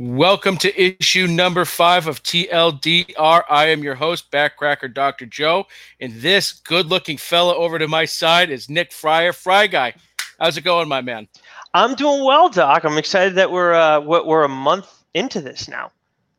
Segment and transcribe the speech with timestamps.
[0.00, 3.42] Welcome to issue number five of TLDR.
[3.50, 5.26] I am your host, Backcracker Dr.
[5.26, 5.66] Joe,
[5.98, 9.32] and this good-looking fella over to my side is Nick Fryer.
[9.32, 9.94] Fry guy,
[10.38, 11.26] how's it going, my man?
[11.74, 12.84] I'm doing well, Doc.
[12.84, 15.90] I'm excited that we're uh, we're a month into this now.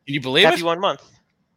[0.06, 0.48] Can you believe it?
[0.52, 0.64] Happy it?
[0.64, 1.04] one month.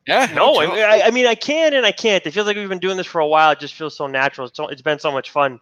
[0.05, 0.29] Yeah.
[0.35, 2.27] No, I, I, I mean I can and I can't.
[2.27, 3.51] It feels like we've been doing this for a while.
[3.51, 4.47] It just feels so natural.
[4.47, 5.57] It's, so, it's been so much fun.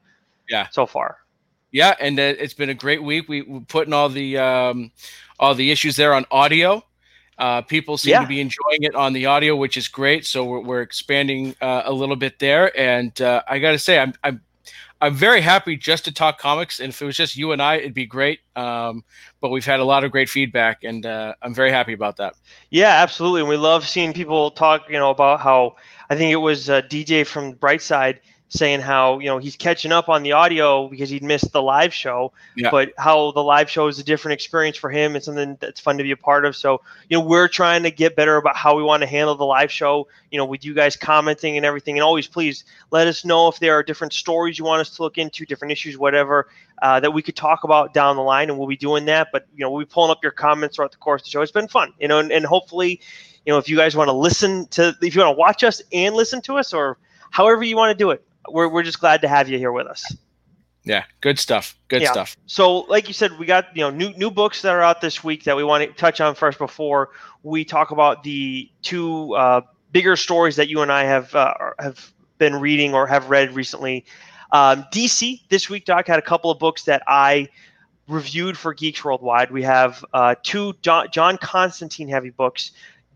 [0.50, 0.70] Yeah.
[0.71, 1.20] So far.
[1.72, 3.30] Yeah, and uh, it's been a great week.
[3.30, 4.92] We, we're putting all the um,
[5.40, 6.84] all the issues there on audio.
[7.38, 8.21] Uh, people seem Yeah.
[8.21, 10.26] to be enjoying it on the audio, which is great.
[10.28, 12.78] So we're, we're expanding uh, a little bit there.
[12.78, 14.42] And uh, I got to say, I'm, I'm
[15.04, 16.79] I'm very happy just to talk comics.
[16.79, 18.42] And if it was just you and I, it'd be great.
[18.56, 19.04] Um,
[19.40, 22.36] but we've had a lot of great feedback, and uh, I'm very happy about that.
[22.70, 23.40] Yeah, absolutely.
[23.42, 25.78] And we love seeing people talk, you know, about how
[26.12, 28.20] I think it was uh, DJ from Brightside
[28.54, 31.93] saying how you know he's catching up on the audio because he'd missed the live
[31.93, 32.69] show, Yeah.
[32.69, 35.97] but how the live show is a different experience for him and something that's fun
[35.97, 36.56] to be a part of.
[36.56, 39.45] So you know we're trying to get better about how we want to handle the
[39.45, 40.09] live show.
[40.31, 43.59] You know, with you guys commenting and everything, and always please let us know if
[43.59, 46.48] there are different stories you want us to look into, different issues, whatever.
[46.81, 49.28] Uh, that we could talk about down the line, and we'll be doing that.
[49.31, 51.42] But you know, we'll be pulling up your comments throughout the course of the show.
[51.42, 53.00] It's been fun, you know, and, and hopefully,
[53.45, 55.81] you know, if you guys want to listen to, if you want to watch us
[55.94, 56.98] and listen to us, or
[57.30, 59.88] however you want to do it, we're we're just glad to have you here with
[59.88, 60.16] us.
[60.84, 61.75] Yeah, good stuff.
[61.89, 62.11] Good Yeah.
[62.11, 62.36] stuff.
[62.48, 65.23] So, like you said, we got you know new new books that are out this
[65.23, 67.09] week that we want to touch on first before
[67.44, 69.61] we talk about the two uh,
[69.92, 74.06] bigger stories that you and I have uh, have been reading or have read recently.
[74.52, 77.48] Um, DC this week, Doc had a couple of books that I
[78.08, 79.52] reviewed for Geeks Worldwide.
[79.52, 82.72] We have uh, two John, John Constantine heavy books,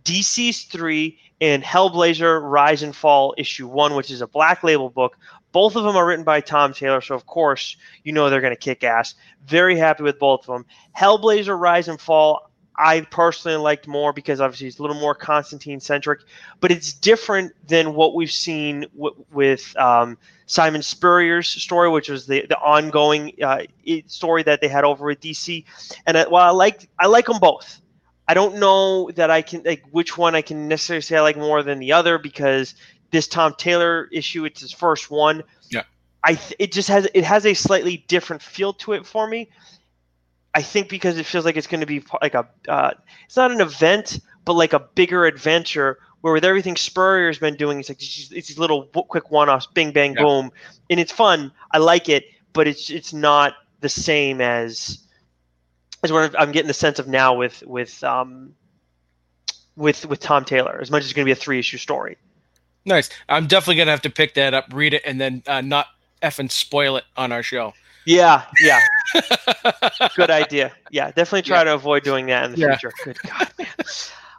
[0.05, 5.17] DC's three and Hellblazer Rise and Fall issue one, which is a black label book.
[5.51, 8.53] Both of them are written by Tom Taylor, so of course you know they're going
[8.53, 9.15] to kick ass.
[9.45, 10.65] Very happy with both of them.
[10.97, 15.79] Hellblazer Rise and Fall, I personally liked more because obviously it's a little more Constantine
[15.79, 16.21] centric,
[16.59, 22.27] but it's different than what we've seen w- with um, Simon Spurrier's story, which was
[22.27, 23.63] the the ongoing uh,
[24.07, 25.63] story that they had over at DC.
[26.05, 27.81] And I, I like I like them both,
[28.27, 31.37] I don't know that I can like which one I can necessarily say I like
[31.37, 32.75] more than the other because
[33.11, 35.43] this Tom Taylor issue, it's his first one.
[35.69, 35.83] Yeah.
[36.23, 39.49] I th- it just has it has a slightly different feel to it for me.
[40.55, 42.91] I think because it feels like it's going to be like a uh,
[43.25, 47.79] it's not an event, but like a bigger adventure where with everything Spurrier's been doing,
[47.79, 50.23] it's like it's, it's these little quick one-offs, bing bang Yeah.
[50.23, 50.51] boom,
[50.89, 51.51] and it's fun.
[51.71, 55.04] I like it, but it's it's not the same as
[56.05, 58.53] as what I'm getting the sense of now with with um
[59.75, 60.79] with with Tom Taylor.
[60.81, 62.17] As much as it's going to be a three-issue story.
[62.85, 63.09] Nice.
[63.27, 65.87] I'm definitely gonna have to pick that up, read it, and then uh, not
[66.21, 67.73] effing spoil it on our show.
[68.05, 68.79] Yeah, yeah.
[70.15, 70.71] Good idea.
[70.91, 72.77] Yeah, definitely try to avoid doing that in the Yeah.
[72.77, 72.93] future.
[73.03, 73.67] Good God, man.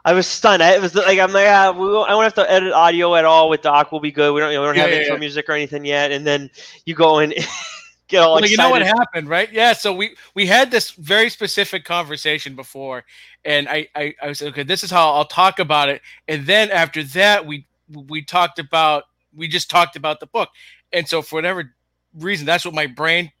[0.05, 0.63] I was stunned.
[0.63, 3.13] I, it was like I'm like, ah, we won't, I won't have to edit audio
[3.15, 3.91] at all with Doc.
[3.91, 4.33] We'll be good.
[4.33, 5.19] We don't, you know, we don't have Yeah, yeah, intro yeah.
[5.19, 6.13] music or anything yet.
[6.13, 6.49] And then
[6.85, 7.33] you go and
[8.07, 8.51] get all well, excited.
[8.51, 9.51] you know what happened, right?
[9.51, 9.73] Yeah.
[9.73, 13.03] So we we had this very specific conversation before,
[13.45, 14.63] and I I, I was okay.
[14.63, 17.65] This is how I'll talk about it, and then after that, we
[18.07, 19.03] we talked about
[19.35, 20.49] we just talked about the book,
[20.93, 21.73] and so for whatever
[22.17, 23.31] reason, that's what my brain,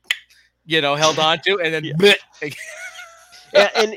[0.65, 2.49] you know, held on to, and then Yeah.
[3.53, 3.95] and, and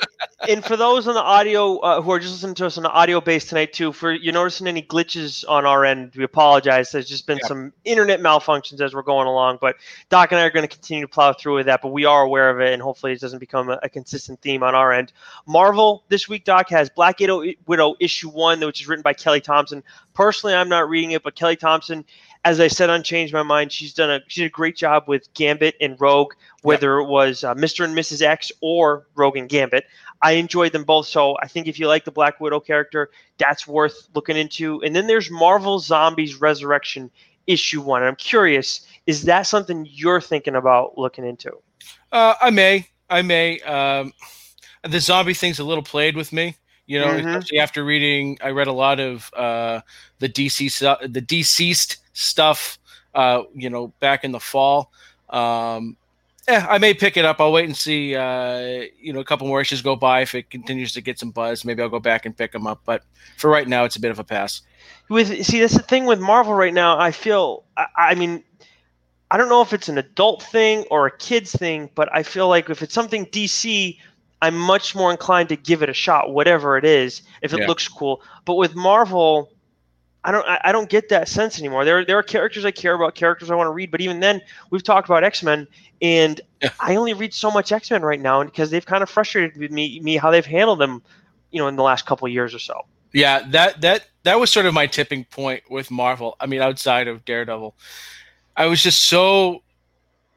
[0.49, 2.91] and for those on the audio uh, who are just listening to us on the
[2.91, 6.91] audio base tonight too, for you're noticing any glitches on our end, we apologize.
[6.91, 7.49] There's just been Yeah.
[7.49, 9.77] some internet malfunctions as we're going along, but
[10.09, 11.83] Doc and I are going to continue to plow through with that.
[11.83, 14.63] But we are aware of it, and hopefully it doesn't become a, a consistent theme
[14.63, 15.13] on our end.
[15.47, 19.41] Marvel this week, Doc has Black Widow, Widow issue one, which is written by Kelly
[19.41, 19.83] Thompson.
[20.15, 22.05] Personally, I'm not reading it, but Kelly Thompson.
[22.45, 25.05] As I said on Change My Mind, she's done a she did a great job
[25.07, 27.85] with Gambit and Rogue, whether it was uh, Mr.
[27.85, 28.23] and Mrs.
[28.23, 29.85] X or Rogue and Gambit.
[30.23, 31.07] I enjoyed them both.
[31.07, 34.83] So I think if you like the Black Widow character, that's worth looking into.
[34.83, 37.11] And then there's Marvel Zombies Resurrection
[37.47, 38.03] issue one.
[38.03, 41.53] I'm curious, is that something you're thinking about looking into?
[42.13, 43.61] Uh, I may, I may.
[43.61, 44.13] Um,
[44.83, 46.57] the zombie thing's a little played with me,
[46.91, 47.37] you know, Mhm.
[47.37, 48.37] especially after reading.
[48.43, 49.81] I read a lot of uh,
[50.19, 52.81] the DC stu- the DCeased stuff,
[53.15, 54.91] uh, you know, back in the fall.
[55.29, 55.97] Um,
[56.49, 57.41] yeah, I may pick it up.
[57.41, 58.17] I'll wait and see.
[58.17, 60.23] Uh, you know, a couple more issues go by.
[60.23, 62.81] If it continues to get some buzz, maybe I'll go back and pick them up.
[62.85, 63.05] But
[63.37, 64.63] for right now, it's a bit of a pass.
[65.09, 66.99] With see, that's the thing with Marvel right now.
[66.99, 68.43] I feel, I, I mean,
[69.31, 72.49] I don't know if it's an adult thing or a kids thing, but I feel
[72.49, 73.97] like if it's something DC,
[74.43, 77.67] I'm much more inclined to give it a shot, whatever it is, if it Yeah.
[77.67, 78.23] looks cool.
[78.45, 79.51] But with Marvel,
[80.25, 81.85] I don't I I don't get that sense anymore.
[81.85, 84.41] There there are characters I care about, characters I want to read, but even then,
[84.71, 85.67] we've talked about X Men,
[86.03, 86.71] and Yeah.
[86.81, 89.71] I only read so much X Men right now, because they've kind of frustrated with
[89.71, 91.03] me me how they've handled them
[91.51, 92.83] you know in the last couple of years or so.
[93.13, 96.37] Yeah, that that that was sort of my tipping point with Marvel.
[96.39, 97.75] I mean, outside of Daredevil,
[98.57, 99.63] I was just so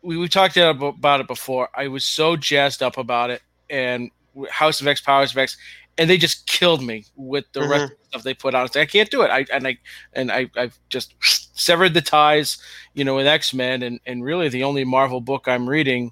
[0.01, 1.69] we, we talked about it before.
[1.75, 3.41] I was so jazzed up about it,
[3.73, 4.11] and
[4.49, 5.57] House of X, Powers of X,
[5.97, 7.71] and they just killed me with the mm-hmm.
[7.71, 8.75] rest of the stuff they put out.
[8.75, 9.29] I can't do it.
[9.29, 9.77] I and I
[10.13, 11.15] and I I've just
[11.59, 12.57] severed the ties,
[12.93, 16.11] you know, with X Men, and and really the only Marvel book I'm reading.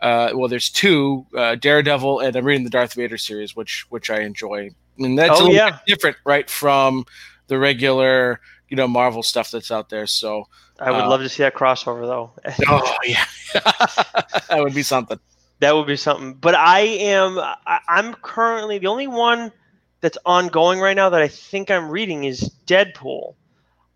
[0.00, 4.10] Uh, well, there's two, uh, Daredevil, and I'm reading the Darth Vader series, which which
[4.10, 5.78] I enjoy, and that's oh, a little yeah.
[5.86, 7.04] different, right, from
[7.46, 10.08] the regular, you know, Marvel stuff that's out there.
[10.08, 10.48] So
[10.80, 12.32] I would uh, love to see that crossover, though.
[12.68, 15.20] oh yeah, that would be something.
[15.62, 16.34] That would be something.
[16.34, 19.52] But I am I, I'm currently the only one
[20.00, 23.36] that's ongoing right now that I think I'm reading is Deadpool.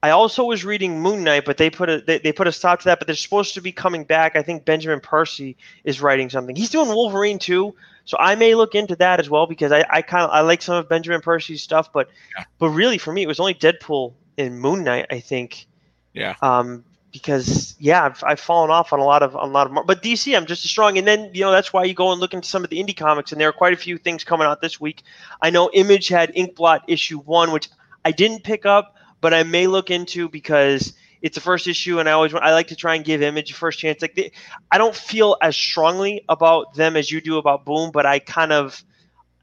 [0.01, 2.79] I also was reading Moon Knight, but they put a they, they put a stop
[2.79, 3.01] to that.
[3.01, 4.37] But they're supposed to be coming back.
[4.37, 6.55] I think Benjamin Percy is writing something.
[6.55, 7.75] He's doing Wolverine too,
[8.05, 10.63] so I may look into that as well because I, I kind of I like
[10.63, 11.93] some of Benjamin Percy's stuff.
[11.93, 12.09] But
[12.39, 12.45] yeah.
[12.61, 15.07] but really for me, it was only Deadpool and Moon Knight.
[15.11, 15.67] I think.
[16.13, 16.37] Yeah.
[16.41, 19.87] Um, because yeah, I've, I've fallen off on a lot of on a lot of
[19.87, 22.21] but DC I'm just as strong and then you know that's why you go and
[22.21, 24.47] look into some of the indie comics and there are quite a few things coming
[24.47, 25.03] out this week.
[25.41, 27.69] I know Image had Inkblot issue 1 which
[28.05, 32.09] I didn't pick up but I may look into because it's the first issue and
[32.09, 34.33] I always I like to try and give Image a first chance like they,
[34.71, 38.53] I don't feel as strongly about them as you do about Boom but I kind
[38.53, 38.83] of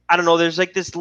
[0.07, 0.91] I don't know there's like this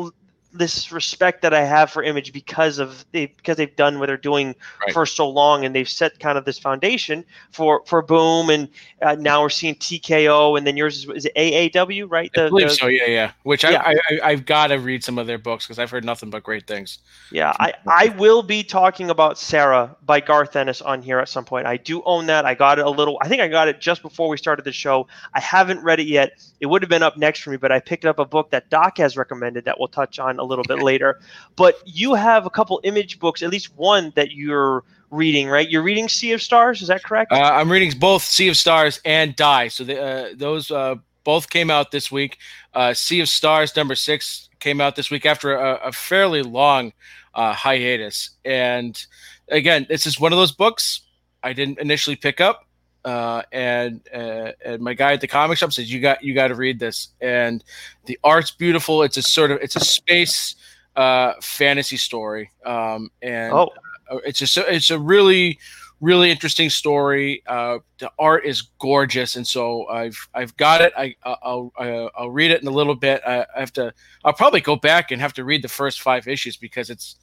[0.53, 4.17] this respect that I have for Image because of they because they've done what they're
[4.17, 4.93] doing right.
[4.93, 8.69] for so long, and they've set kind of this foundation for for Boom, and
[9.01, 12.31] uh, now we're seeing TKO, and then yours is, is it AWA, right?
[12.35, 12.87] The, I believe the, so.
[12.87, 13.33] Yeah, yeah.
[13.45, 13.83] Which yeah.
[13.83, 16.43] I, I I've got to read some of their books because I've heard nothing but
[16.43, 16.99] great things.
[17.31, 21.45] Yeah, I I will be talking about Sara by Garth Ennis on here at some
[21.45, 21.67] point.
[21.67, 22.45] I do own that.
[22.45, 23.19] I got it a little.
[23.23, 25.07] I think I got it just before we started the show.
[25.33, 26.43] I haven't read it yet.
[26.61, 28.69] It would have been up next for me, but I picked up a book that
[28.71, 31.21] Doc has recommended that we'll touch on a little bit later.
[31.57, 35.69] But you have a couple image books, at least one that you're reading, right?
[35.71, 37.33] You're reading Sea of Stars, is that correct?
[37.33, 39.69] Uh, I'm reading both Sea of Stars and Die.
[39.69, 42.39] So the, uh, those uh, both came out this week.
[42.75, 46.93] Uh, sea of Stars number six came out this week after a, a fairly long
[47.35, 48.31] uh, hiatus.
[48.45, 49.01] And
[49.49, 51.03] again, this is one of those books
[51.43, 52.67] I didn't initially pick up
[53.05, 56.49] uh, and uh, and my guy at the comic shop says you got you got
[56.49, 57.09] to read this.
[57.21, 57.63] And
[58.07, 59.03] the art's beautiful.
[59.03, 60.55] It's a sort of it's a space
[60.97, 62.51] uh, fantasy story.
[62.65, 63.71] Um, and oh.
[64.11, 65.59] Uh, it's just it's a really
[66.01, 67.43] really interesting story.
[67.47, 69.37] Uh, the art is gorgeous.
[69.37, 70.93] And so I've I've got it.
[70.97, 73.23] I I'll I'll read it in a little bit.
[73.27, 73.95] I, I have to
[74.25, 77.17] I'll probably go back and have to read the first five issues because it's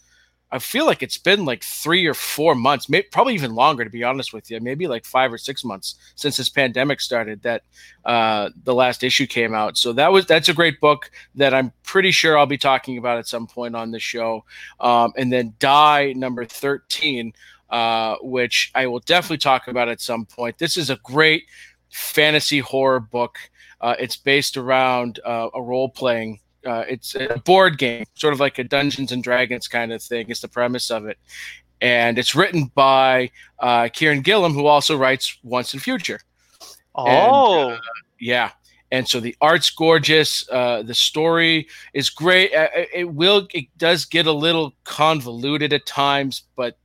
[0.52, 3.90] I feel like it's been like three or four months, maybe probably even longer, to
[3.90, 4.60] be honest with you.
[4.60, 7.62] Maybe like five or six months since this pandemic started that
[8.04, 9.78] uh, the last issue came out.
[9.78, 13.20] So that was that's a great book that I'm pretty sure I'll be talking about
[13.20, 14.44] at some point on the show.
[14.80, 17.34] Um, and then Die number thirteen,
[17.70, 20.58] uh, which I will definitely talk about at some point.
[20.58, 21.44] This is a great
[21.92, 23.38] fantasy horror book.
[23.82, 28.40] Uh, it's based around uh, a role playing uh, it's a board game, sort of
[28.40, 30.30] like a Dungeons and Dragons kind of thing.
[30.30, 31.18] Is the premise of it,
[31.82, 36.20] and it's written by uh, Kieron Gillen, who also writes Once and Future.
[36.96, 37.82] Oh, and, uh,
[38.20, 38.52] yeah.
[38.92, 40.50] And so the art's gorgeous.
[40.50, 42.54] Uh, the story is great.
[42.54, 46.76] Uh, it will, it does get a little convoluted at times, but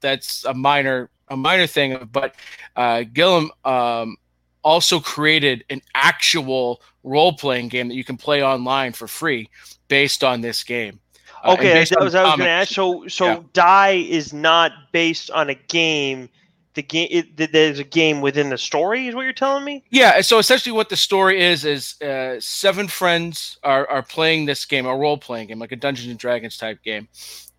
[0.00, 2.08] that's a minor, a minor thing.
[2.12, 2.36] But
[2.76, 4.16] uh, Gillen um,
[4.64, 9.48] also created an actual role playing game that you can play online for free
[9.88, 10.98] based on this game.
[11.44, 12.72] Uh, okay, that was I was going to ask.
[12.72, 13.40] So, so yeah.
[13.52, 16.30] Die is not based on a game.
[16.72, 19.84] The game, it, there's a game within the story, is what you're telling me?
[19.90, 20.20] Yeah.
[20.22, 24.86] So essentially, what the story is is uh, seven friends are are playing this game,
[24.86, 27.06] a role playing game, like a Dungeons and Dragons type game,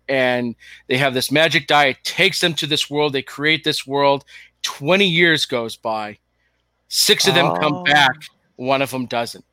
[0.06, 0.54] and
[0.88, 1.86] they have this magic die.
[1.86, 3.14] It takes them to this world.
[3.14, 4.24] They create this world.
[4.62, 6.18] Twenty years goes by.
[6.88, 7.56] Six of them oh.
[7.56, 8.16] come back
[8.56, 9.44] one of them doesn't,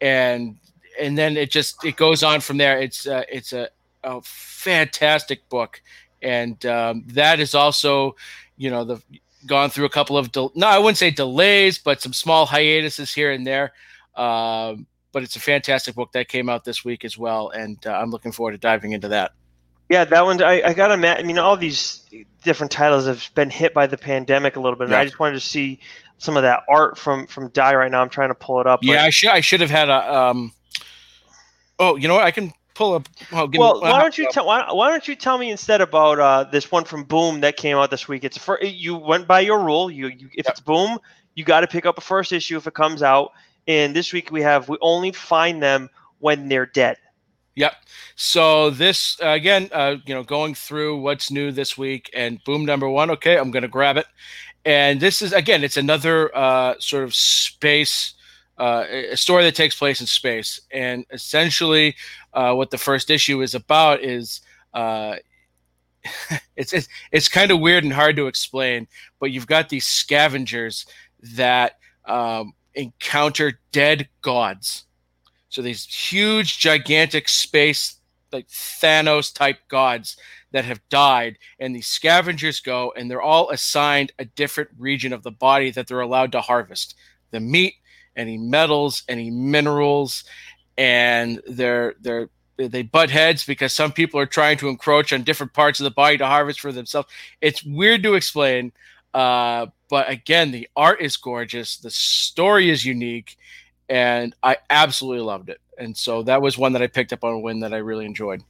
[0.00, 0.56] and
[1.00, 2.78] and then it just it goes on from there.
[2.80, 3.68] It's uh, it's a,
[4.02, 5.82] a fantastic book,
[6.22, 8.16] and um, that is also,
[8.56, 9.02] you know, the
[9.46, 13.12] gone through a couple of del- no, I wouldn't say delays, but some small hiatuses
[13.12, 13.72] here and there.
[14.16, 17.92] Um, but it's a fantastic book that came out this week as well, and uh,
[17.92, 19.32] I'm looking forward to diving into that.
[19.88, 21.18] Yeah, that one I, I got to.
[21.18, 22.04] I mean, all these
[22.44, 25.00] different titles have been hit by the pandemic a little bit, and yeah.
[25.00, 25.80] I just wanted to see
[26.18, 28.02] some of that art from from Die right now.
[28.02, 28.80] I'm trying to pull it up.
[28.82, 30.14] Yeah, I should I should have had a.
[30.14, 30.52] Um,
[31.78, 32.24] oh, you know what?
[32.24, 33.08] I can pull up.
[33.32, 36.44] Oh, well, why don't you tell why, why don't you tell me instead about uh,
[36.44, 38.24] this one from Boom that came out this week?
[38.24, 39.90] It's for you went by your rule.
[39.90, 40.46] You, you if yep.
[40.48, 40.98] it's Boom,
[41.34, 43.32] you got to pick up a first issue if it comes out.
[43.66, 46.96] And this week we have we only find them when they're dead.
[47.56, 47.74] Yep.
[48.14, 52.64] So this uh, again, uh, you know, going through what's new this week, and boom,
[52.64, 53.10] number one.
[53.10, 54.06] Okay, I'm going to grab it,
[54.68, 58.12] and this is again, it's another uh, sort of space.
[58.58, 61.96] Uh, a story that takes place in space, and essentially,
[62.34, 64.42] uh, what the first issue is about is
[64.74, 65.16] uh,
[66.56, 68.86] it's it's, it's kind of weird and hard to explain,
[69.18, 70.84] but you've got these scavengers
[71.22, 74.84] that um, encounter dead gods
[75.48, 77.96] so these huge, gigantic space,
[78.32, 80.16] like Thanos type gods
[80.52, 85.22] that have died, and the scavengers go, and they're all assigned a different region of
[85.22, 86.94] the body that they're allowed to harvest
[87.30, 87.74] the meat,
[88.16, 90.24] any metals, any minerals,
[90.76, 95.52] and they're they're they butt heads because some people are trying to encroach on different
[95.52, 97.08] parts of the body to harvest for themselves.
[97.40, 98.72] It's weird to explain,
[99.14, 103.36] uh, but again, the art is gorgeous, the story is unique,
[103.88, 105.60] and I absolutely loved it.
[105.78, 108.04] And so that was one that I picked up on a win that I really
[108.04, 108.42] enjoyed.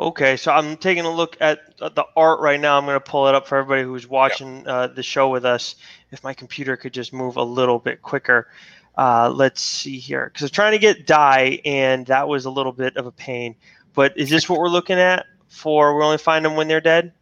[0.00, 2.78] Okay, so I'm taking a look at the art right now.
[2.78, 5.74] I'm going to pull it up for everybody who's watching uh, the show with us.
[6.12, 8.48] If my computer could just move a little bit quicker.
[8.96, 12.72] Uh, let's see here, because I'm trying to get die, and that was a little
[12.72, 13.54] bit of a pain.
[13.94, 15.96] But is this what we're looking at for?
[15.96, 17.12] We only find them when they're dead.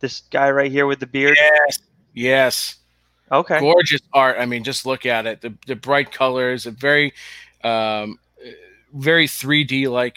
[0.00, 1.36] This guy right here with the beard.
[1.36, 1.78] Yes.
[2.12, 2.77] Yes.
[3.30, 3.60] Okay.
[3.60, 4.36] Gorgeous art.
[4.38, 5.40] I mean, just look at it.
[5.40, 7.12] The the bright colors, a very
[7.64, 8.18] um
[8.94, 10.16] very 3D like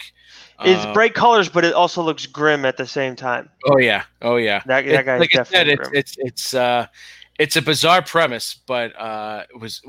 [0.64, 3.48] it's uh, bright colors, but it also looks grim at the same time.
[3.66, 4.62] Oh yeah, oh yeah.
[4.66, 6.86] That, that guy like I said, it's, it's it's uh,
[7.38, 9.82] it's a bizarre premise, but uh, it was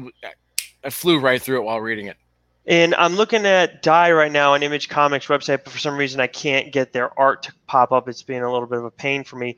[0.84, 2.18] I flew right through it while reading it.
[2.66, 6.22] And I'm looking at Die right now on Image Comics website, but for some reason
[6.22, 8.08] I can't get their art to pop up.
[8.08, 9.58] It's being a little bit of a pain for me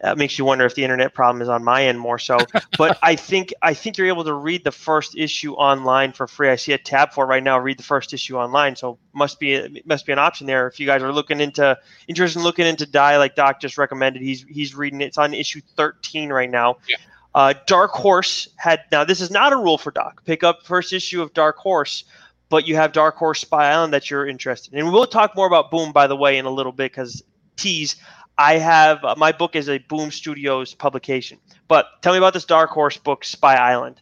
[0.00, 2.38] that makes you wonder if the internet problem is on my end more so.
[2.78, 6.50] but I think I think you're able to read the first issue online for free.
[6.50, 7.58] I see a tab for it right now.
[7.58, 10.86] Read the first issue online, so must be must be an option there if you
[10.86, 11.76] guys are looking into
[12.06, 14.22] interested in looking into Die like Doc just recommended.
[14.22, 15.06] He's he's reading it.
[15.06, 16.76] It's on issue 13 right now.
[16.88, 16.96] Yeah.
[17.34, 20.24] Uh, Dark Horse had now this is not a rule for Doc.
[20.24, 22.04] Pick up first issue of Dark Horse
[22.50, 24.80] but you have Dark Horse Spy Island that you're interested in.
[24.80, 27.22] And we'll talk more about Boom, by the way, in a little bit because
[27.56, 27.96] tease.
[28.38, 31.38] I have uh, my book is a Boom Studios publication.
[31.66, 34.00] But tell me about this Dark Horse book, Spy Island.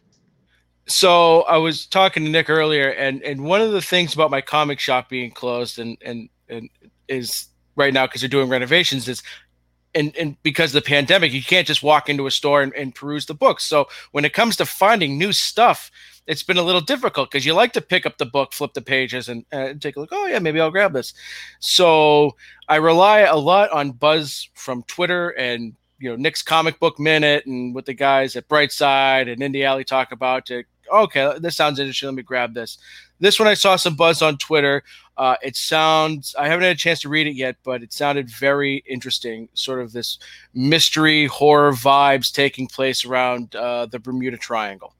[0.87, 4.41] So I was talking to Nick earlier, and and one of the things about my
[4.41, 6.69] comic shop being closed and and and
[7.07, 9.21] is right now because they're doing renovations is
[9.95, 12.93] and, and because of the pandemic, you can't just walk into a store and, and
[12.93, 13.63] peruse the books.
[13.63, 15.89] So when it comes to finding new stuff,
[16.27, 18.81] it's been a little difficult because you like to pick up the book, flip the
[18.81, 20.09] pages, and uh, take a look.
[20.11, 21.13] Oh yeah, maybe I'll grab this.
[21.59, 22.35] So
[22.67, 27.45] I rely a lot on buzz from Twitter and you know Nick's Comic Book Minute
[27.45, 30.45] and what the guys at Brightside and Indie Alley talk about.
[30.47, 32.07] To okay, this sounds interesting.
[32.07, 32.77] Let me grab this.
[33.19, 34.83] This one I saw some buzz on Twitter.
[35.15, 38.29] Uh, it sounds I haven't had a chance to read it yet, but it sounded
[38.29, 39.47] very interesting.
[39.53, 40.19] Sort of this
[40.53, 44.93] mystery horror vibes taking place around uh, the Bermuda Triangle.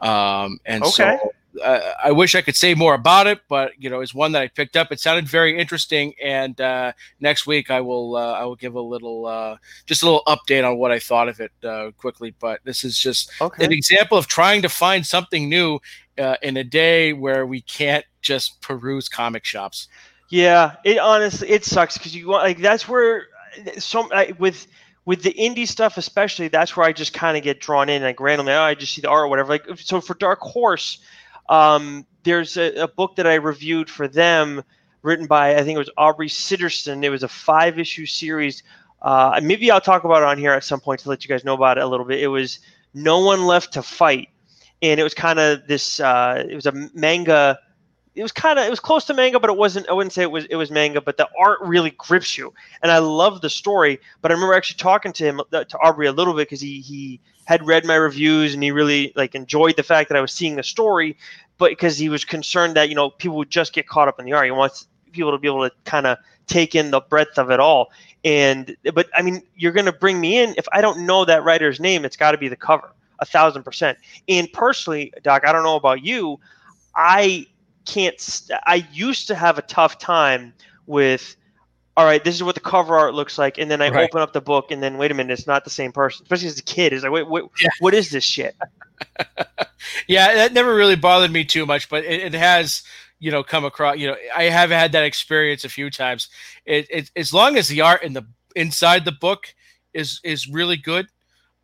[0.00, 1.18] Um, and okay.
[1.20, 4.32] so uh, I wish I could say more about it, but you know, it's one
[4.32, 4.92] that I picked up.
[4.92, 8.80] It sounded very interesting, and uh, next week I will uh, I will give a
[8.80, 12.34] little uh, just a little update on what I thought of it uh, quickly.
[12.38, 13.64] But this is just okay.
[13.64, 15.80] an example of trying to find something new
[16.18, 19.88] uh, in a day where we can't just peruse comic shops.
[20.30, 23.26] Yeah, it honestly it sucks because you want like that's where
[23.78, 24.66] some like, with
[25.08, 28.20] with the indie stuff especially that's where i just kind of get drawn in like
[28.20, 30.98] randomly oh, i just see the art or whatever like so for dark horse
[31.48, 34.62] um, there's a, a, book that i reviewed for them
[35.00, 38.62] written by i think it was aubrey sitterson it was a five issue series
[39.00, 41.42] uh, maybe i'll talk about it on here at some point to let you guys
[41.42, 42.20] know about it a little bit.
[42.20, 42.58] It was
[42.92, 44.28] no one left to fight
[44.82, 47.58] and it was kind of this uh, it was a manga
[48.18, 49.88] it was kind of it was close to manga, but it wasn't.
[49.88, 52.90] I wouldn't say it was it was manga, but the art really grips you, and
[52.90, 54.00] I love the story.
[54.20, 56.80] But I remember actually talking to him uh, to Aubrey a little bit because he
[56.80, 60.32] he had read my reviews and he really like enjoyed the fact that I was
[60.32, 61.16] seeing the story,
[61.58, 64.24] but because he was concerned that you know people would just get caught up in
[64.24, 64.46] the art.
[64.46, 67.60] He wants people to be able to kind of take in the breadth of it
[67.60, 67.92] all.
[68.24, 71.44] And but I mean, you're going to bring me in if I don't know that
[71.44, 72.04] writer's name.
[72.04, 73.96] It's got to be the cover, a thousand percent.
[74.28, 76.40] And personally, Doc, I don't know about you.
[76.96, 77.46] I
[77.88, 78.20] can't.
[78.20, 80.52] St- I used to have a tough time
[80.86, 81.34] with.
[81.96, 84.08] All right, this is what the cover art looks like, and then I right.
[84.08, 86.22] open up the book, and then wait a minute, it's not the same person.
[86.22, 87.70] Especially as a kid, is like, wait, wait yeah.
[87.80, 88.54] what is this shit?
[90.06, 92.84] yeah, that never really bothered me too much, but it, it, has,
[93.18, 93.96] you know, come across.
[93.96, 96.28] You know, I have had that experience a few times.
[96.64, 99.52] It, it as long as the art in the inside the book
[99.92, 101.08] is is really good,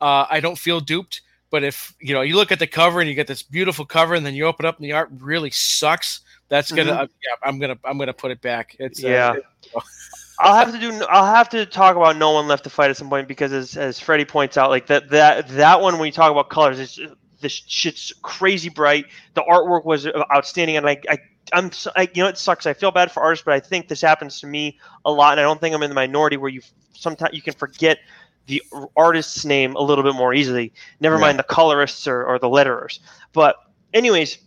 [0.01, 1.23] uh, I don't feel duped.
[1.55, 4.17] But if you know you look at the cover and you get this beautiful cover,
[4.17, 7.03] and then you open up and the art really sucks, That's gonna mm-hmm.
[7.03, 7.49] uh, yeah.
[7.49, 8.75] I'm gonna I'm gonna put it back.
[8.81, 9.35] It's uh, yeah.
[9.73, 9.81] Uh,
[10.41, 11.05] I'll have to do.
[11.09, 13.77] I'll have to talk about No One Left to Fight at some point because, as
[13.77, 16.99] as Freddie points out, like that that that one when you talk about colors, it's
[17.41, 19.07] this shit's crazy bright.
[19.35, 21.19] The artwork was outstanding, and I, I
[21.53, 22.67] I'm I, you know it sucks.
[22.67, 25.41] I feel bad for artists, but I think this happens to me a lot, and
[25.41, 26.63] I don't think I'm in the minority where you
[26.95, 27.99] sometimes you can forget
[28.47, 28.63] the
[28.97, 30.73] artist's name a little bit more easily.
[31.01, 31.23] Never yeah.
[31.23, 32.99] mind the colorists or, or the letterers.
[33.33, 33.57] But
[33.93, 34.39] anyways,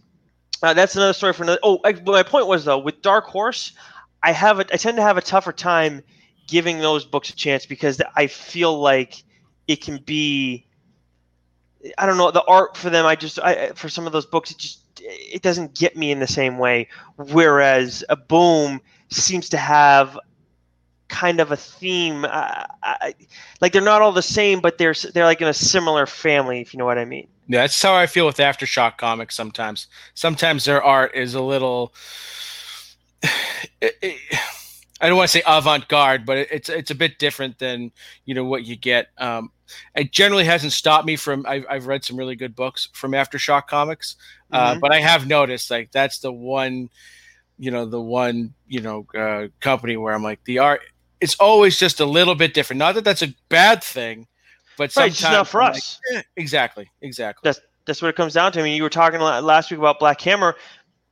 [0.64, 1.60] uh, that's another story for another.
[1.64, 3.74] Oh, I, my point was though with Dark Horse,
[4.24, 6.02] I have a, I tend to have a tougher time
[6.48, 9.24] giving those books a chance because I feel like
[9.68, 10.66] it can be.
[11.98, 13.06] I don't know the art for them.
[13.06, 16.20] I just I for some of those books it just it doesn't get me in
[16.20, 16.88] the same way.
[17.18, 20.18] Whereas a boom seems to have
[21.08, 22.26] kind of a theme.
[22.26, 23.14] Uh, I,
[23.62, 26.74] like they're not all the same, but they're they're like in a similar family, if
[26.74, 27.28] you know what I mean.
[27.48, 29.36] Yeah, that's how I feel with aftershock comics.
[29.36, 31.94] Sometimes, sometimes their art is a little.
[33.82, 34.40] It, it,
[35.00, 37.92] I don't want to say avant-garde, but it, it's it's a bit different than
[38.26, 39.10] you know what you get.
[39.18, 39.52] Um,
[39.96, 41.46] it generally hasn't stopped me from.
[41.48, 44.16] I've, I've read some really good books from aftershock comics,
[44.52, 44.80] uh, mm-hmm.
[44.80, 46.90] but I have noticed like that's the one,
[47.60, 50.82] you know, the one you know uh, company where I'm like the art.
[51.20, 52.80] It's always just a little bit different.
[52.80, 54.28] Not that that's a bad thing,
[54.78, 56.00] but right, sometimes not for us.
[56.12, 57.42] Like, eh, exactly, exactly.
[57.44, 58.60] That's that's what it comes down to.
[58.60, 60.56] I mean, you were talking last week about Black Hammer.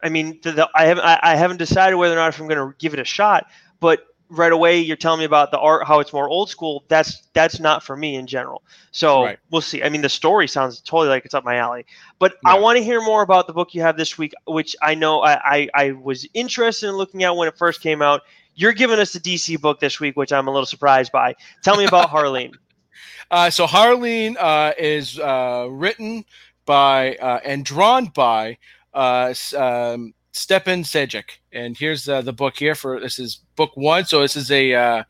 [0.03, 2.47] I mean, the, the, I haven't I, I haven't decided whether or not if I'm
[2.47, 3.47] going to give it a shot,
[3.79, 7.23] but right away you're telling me about the art how it's more old school that's
[7.33, 9.39] that's not for me in general so right.
[9.51, 11.85] we'll see i mean the story sounds totally like it's up my alley
[12.17, 12.53] but yeah.
[12.53, 15.21] i want to hear more about the book you have this week which i know
[15.21, 18.21] I, I, I was interested in looking at when it first came out
[18.55, 21.33] you're giving us the dc book this week which i'm a little surprised by
[21.63, 22.51] tell me about harleen
[23.31, 26.23] uh, so harleen uh, is uh, written
[26.65, 28.57] by uh, and drawn by
[28.93, 31.39] uh, um, Stjepan Sejic.
[31.53, 34.05] And here's uh, the book here for this is book one.
[34.05, 35.03] So this is a, uh,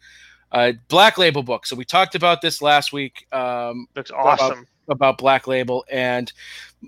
[0.51, 1.65] a black label book.
[1.65, 3.25] So we talked about this last week.
[3.31, 4.51] Um, Looks awesome.
[4.51, 5.83] About, about, black label.
[5.91, 6.31] And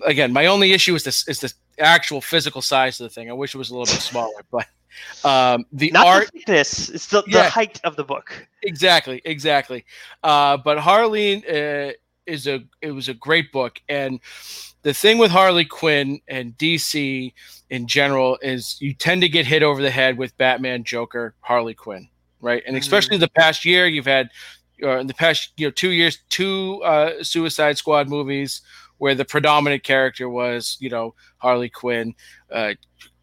[0.04, 3.28] again, my only issue is this is the actual physical size of the thing.
[3.28, 4.66] I wish it was a little bit smaller, but
[5.24, 6.30] um, the Not art.
[6.32, 8.48] The thickness, it's the, yeah, the height of the book.
[8.62, 9.84] Exactly, exactly.
[10.22, 11.92] Uh, but Harleen uh,
[12.26, 14.20] is a it was a great book, and
[14.82, 17.32] the thing with Harley Quinn and DC
[17.70, 21.74] in general is you tend to get hit over the head with Batman, Joker, Harley
[21.74, 22.08] Quinn,
[22.40, 22.62] right?
[22.66, 22.80] And mm-hmm.
[22.80, 23.22] especially mm-hmm.
[23.22, 24.30] the past year, you've had
[24.82, 28.62] uh, in the past you know two years, two uh, Suicide Squad movies
[28.98, 32.14] where the predominant character was you know Harley Quinn.
[32.50, 32.74] Uh,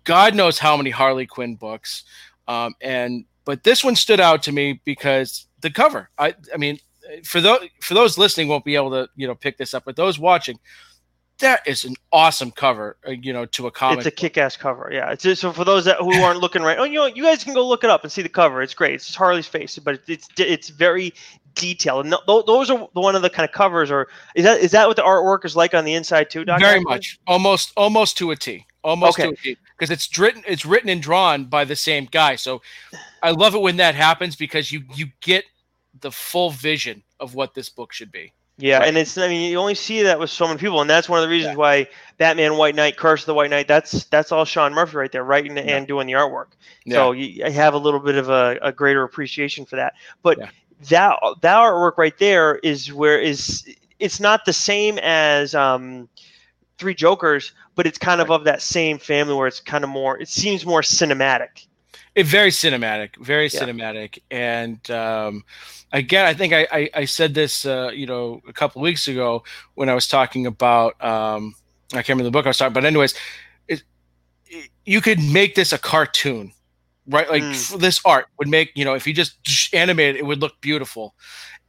[0.06, 2.04] God knows how many Harley Quinn books,
[2.48, 6.10] um, and but this one stood out to me because the cover.
[6.18, 6.80] I I mean,
[7.24, 9.96] for those for those listening won't be able to you know pick this up, but
[9.96, 10.60] those watching
[11.40, 14.00] that is an awesome cover, uh, you know, to a comic.
[14.00, 15.12] It's a kick-ass cover, yeah.
[15.12, 16.78] It's just, so for those that who aren't looking right.
[16.80, 18.62] Oh, you know, you guys can go look it up and see the cover.
[18.62, 18.96] It's great.
[18.96, 21.14] It's just Harley's face, but it's it's very
[21.56, 22.06] detailed.
[22.06, 23.90] And those are the one of the kind of covers.
[23.90, 26.46] Or is that is that what the artwork is like on the inside too?
[26.46, 26.66] Doctor?
[26.66, 29.30] Very much, almost almost to a T, almost okay.
[29.30, 32.36] to a T, because it's written it's written and drawn by the same guy.
[32.36, 32.62] So
[33.24, 35.46] I love it when that happens because you you get
[36.02, 38.32] the full vision of what this book should be.
[38.58, 38.88] Yeah, right.
[38.88, 41.20] and it's I mean you only see that with so many people, and that's one
[41.20, 41.58] of the reasons yeah.
[41.58, 41.88] why
[42.18, 45.26] Batman White Knight, Curse of the White Knight, that's that's all Sean Murphy right there,
[45.26, 45.64] writing yeah.
[45.64, 46.48] and doing the artwork.
[46.86, 46.96] Yeah.
[46.96, 49.96] So you have a little bit of a, a greater appreciation for that.
[50.24, 50.40] But
[50.90, 53.66] that that artwork right there is where is
[54.00, 56.10] it's not the same as um,
[56.78, 60.20] Three Jokers, but it's kind of of that same family where it's kind of more
[60.20, 61.68] it seems more cinematic.
[62.14, 65.44] It very cinematic, very cinematic, and um,
[65.96, 69.44] again, I think I, I, I said this, uh, you know, a couple weeks ago
[69.76, 71.56] when I was talking about, um,
[71.94, 73.16] I can't remember the book I was talking, but anyways,
[73.68, 73.84] it,
[74.48, 76.52] it, you could make this a cartoon,
[77.08, 77.30] right?
[77.30, 77.80] Like mm.
[77.80, 81.16] this art would make, you know, if you just animate it, it would look beautiful.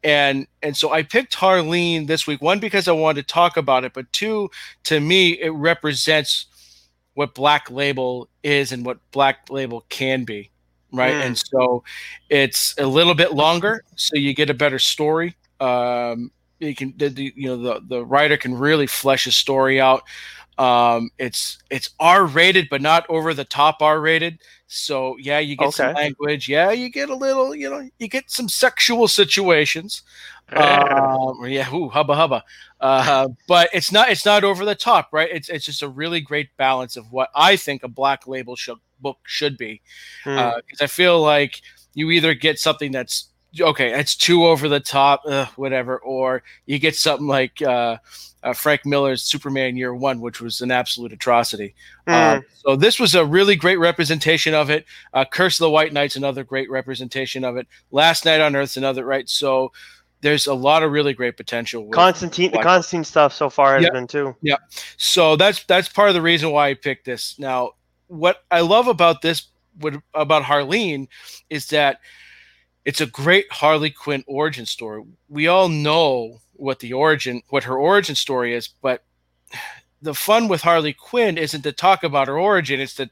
[0.03, 3.85] And and so I picked Harleen this week, one because I wanted to talk about
[3.85, 4.51] it, but two,
[4.85, 6.47] to me, it represents
[7.15, 10.51] what Black Label is and what Black Label can be
[10.93, 11.15] right?
[11.15, 11.27] Mm.
[11.27, 11.85] And so
[12.29, 15.37] it's a little bit longer, so you get a better story.
[15.61, 19.81] Um, you can, the, the, you know, the the writer can really flesh a story
[19.81, 20.03] out.
[20.59, 24.39] Um, it's it's R rated, but not over the top R rated.
[24.67, 25.77] So yeah, you get okay.
[25.77, 26.49] some language.
[26.49, 30.03] Yeah, you get a little, you know, you get some sexual situations.
[30.53, 32.45] Um, yeah, ooh, hubba hubba.
[32.81, 35.29] Uh, but it's not it's not over the top, right?
[35.33, 38.79] It's it's just a really great balance of what I think a black label should,
[39.01, 39.83] book should be,
[40.23, 40.57] because mm.
[40.57, 41.63] uh, I feel like
[41.95, 45.99] you either get something that's okay, it's too over the top, ugh, whatever.
[45.99, 47.99] Or you get something like uh,
[48.43, 51.75] uh, Frank Miller's Superman Year One, which was an absolute atrocity.
[52.07, 52.13] Mm.
[52.13, 54.85] Uh, so this was a really great representation of it.
[55.13, 57.67] Uh, Curse of the White Knight's another great representation of it.
[57.91, 59.29] Last Night on Earth's another right.
[59.29, 59.73] So
[60.21, 61.89] there's a lot of really great potential.
[61.91, 63.93] Constantine, the Constantine stuff so far has yep.
[63.93, 64.35] been too.
[64.43, 64.57] Yeah.
[64.97, 67.39] So that's that's part of the reason why I picked this.
[67.39, 67.73] Now,
[68.09, 71.09] what I love about this, what about Harleen,
[71.51, 72.01] is that
[72.87, 75.03] it's a great Harley Quinn origin story.
[75.29, 79.03] We all know what the origin, what her origin story is, but
[80.01, 83.11] the fun with Harley Quinn isn't to talk about her origin; it's the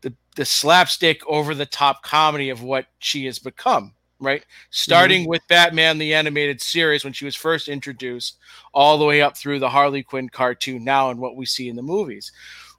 [0.00, 3.94] the, the slapstick, over the top comedy of what she has become.
[4.20, 5.30] Right, starting mm-hmm.
[5.30, 8.38] with Batman the animated series when she was first introduced,
[8.72, 11.76] all the way up through the Harley Quinn cartoon now, and what we see in
[11.76, 12.32] the movies.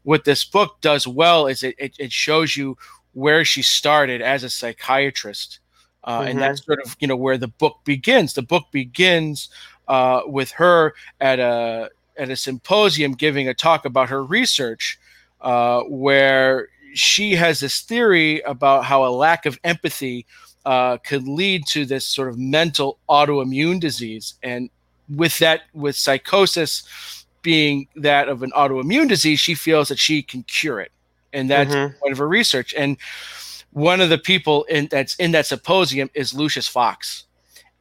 [0.03, 2.77] What this book does well is it, it, it shows you
[3.13, 5.59] where she started as a psychiatrist
[6.05, 6.29] uh, mm-hmm.
[6.29, 8.33] and that's sort of you know where the book begins.
[8.33, 9.49] The book begins
[9.87, 14.97] uh, with her at a at a symposium giving a talk about her research,
[15.41, 20.25] uh, where she has this theory about how a lack of empathy
[20.65, 24.69] uh, could lead to this sort of mental autoimmune disease, and
[25.09, 30.43] with that, with psychosis being that of an autoimmune disease, she feels that she can
[30.43, 30.91] cure it,
[31.33, 31.97] and that's mm-hmm.
[31.99, 32.75] part of her research.
[32.75, 32.97] And
[33.75, 37.25] one of the people in that's in that symposium is Lucius Fox.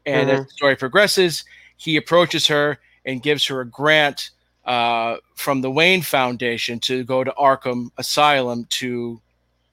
[0.04, 0.40] And mm-hmm.
[0.40, 1.44] as the story progresses,
[1.76, 4.30] he approaches her and gives her a grant
[4.64, 9.20] uh, from the Wayne Foundation to go to Arkham Asylum to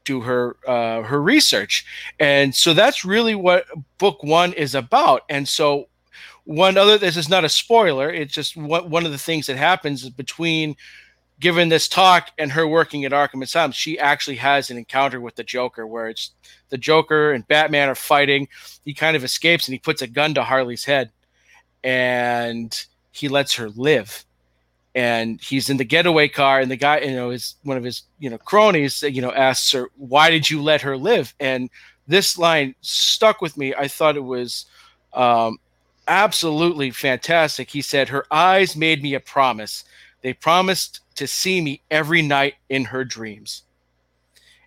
[0.03, 1.85] do her uh, her research.
[2.19, 3.65] And so that's really what
[3.97, 5.23] book one is about.
[5.27, 5.87] And so
[6.43, 8.11] one other this is not a spoiler.
[8.11, 10.75] It's just one, one of the things that happens between
[11.41, 15.35] given this talk and her working at Arkham Asylum, she actually has an encounter with
[15.35, 16.31] the Joker where it's
[16.69, 18.47] the Joker and Batman are fighting.
[18.85, 21.11] He kind of escapes and he puts a gun to Harley's head
[21.83, 24.23] and he lets her live.
[24.93, 28.03] And he's in the getaway car, and the guy, you know, is one of his,
[28.19, 31.69] you know, cronies, you know, asks her, "Why did you let her live?" And
[32.09, 33.73] this line stuck with me.
[33.73, 34.65] I thought it was
[35.13, 35.59] um,
[36.09, 37.69] absolutely fantastic.
[37.69, 39.85] He said, "Her eyes made me a promise.
[40.21, 43.63] They promised to see me every night in her dreams.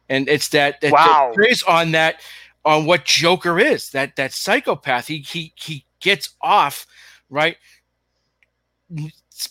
[0.09, 1.33] And it's that, that wow.
[1.35, 2.21] that on that
[2.65, 5.07] on what Joker is, that that psychopath.
[5.07, 6.87] He he he gets off,
[7.31, 7.57] right?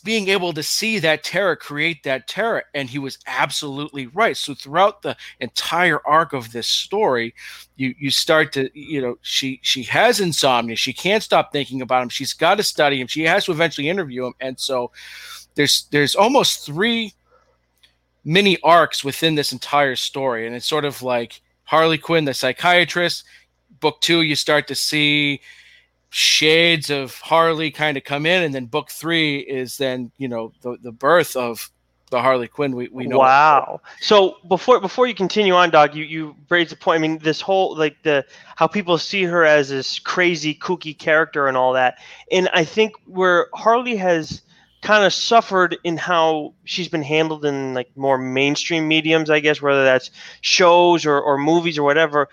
[0.04, 4.54] being able to see that terror create that terror and he was absolutely right so
[4.54, 7.34] throughout the entire arc of this story
[7.76, 12.02] you you start to you know she she has insomnia she can't stop thinking about
[12.02, 14.90] him she's got to study him she has to eventually interview him and so
[15.56, 17.14] there's there's almost three
[18.26, 23.24] mini arcs within this entire story, and it's sort of like Harley Quinn, the psychiatrist.
[23.80, 25.42] Book two, you start to see
[26.10, 30.54] shades of Harley kind of come in, and then book three is then you know
[30.62, 31.70] the the birth of
[32.14, 33.18] the Harley Quinn we, we know.
[33.18, 33.82] Wow.
[34.00, 37.00] So before before you continue on, dog, you you raised the point.
[37.00, 38.24] I mean, this whole like the
[38.56, 41.98] how people see her as this crazy kooky character and all that,
[42.32, 44.43] and I think where Harley has
[44.84, 49.62] kind of suffered in how she's been handled in like more mainstream mediums, I guess,
[49.62, 52.28] whether that's shows or, or movies or whatever,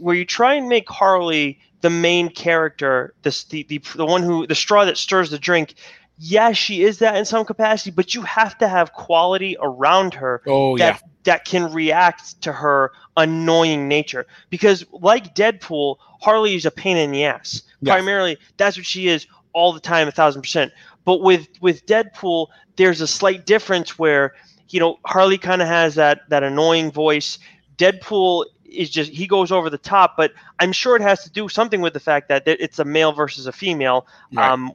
[0.00, 4.46] where you try and make Harley the main character, this the, the the one who
[4.46, 5.74] the straw that stirs the drink.
[6.18, 10.42] Yes, she is that in some capacity, but you have to have quality around her
[10.46, 11.08] oh, that yeah.
[11.24, 14.26] that can react to her annoying nature.
[14.50, 17.62] Because like Deadpool, Harley is a pain in the ass.
[17.80, 17.94] Yeah.
[17.94, 20.72] Primarily, that's what she is all the time, a thousand percent.
[21.04, 24.34] But with with Deadpool, there's a slight difference where
[24.68, 27.38] you know Harley kind of has that that annoying voice.
[27.76, 31.48] Deadpool is just he goes over the top, but I'm sure it has to do
[31.48, 34.50] something with the fact that it's a male versus a female, right.
[34.50, 34.72] um,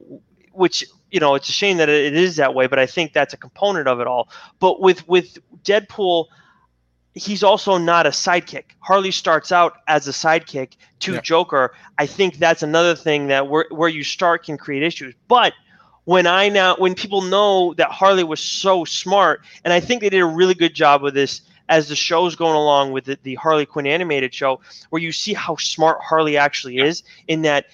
[0.52, 3.34] which you know it's a shame that it is that way, but I think that's
[3.34, 4.28] a component of it all.
[4.58, 6.26] But with with Deadpool,
[7.14, 8.64] he's also not a sidekick.
[8.80, 11.20] Harley starts out as a sidekick to yeah.
[11.20, 11.74] Joker.
[11.98, 15.52] I think that's another thing that where where you start can create issues, but
[16.04, 20.10] when I now when people know that Harley was so smart, and I think they
[20.10, 23.36] did a really good job with this as the show's going along with the, the
[23.36, 24.60] Harley Quinn animated show,
[24.90, 27.66] where you see how smart Harley actually is in that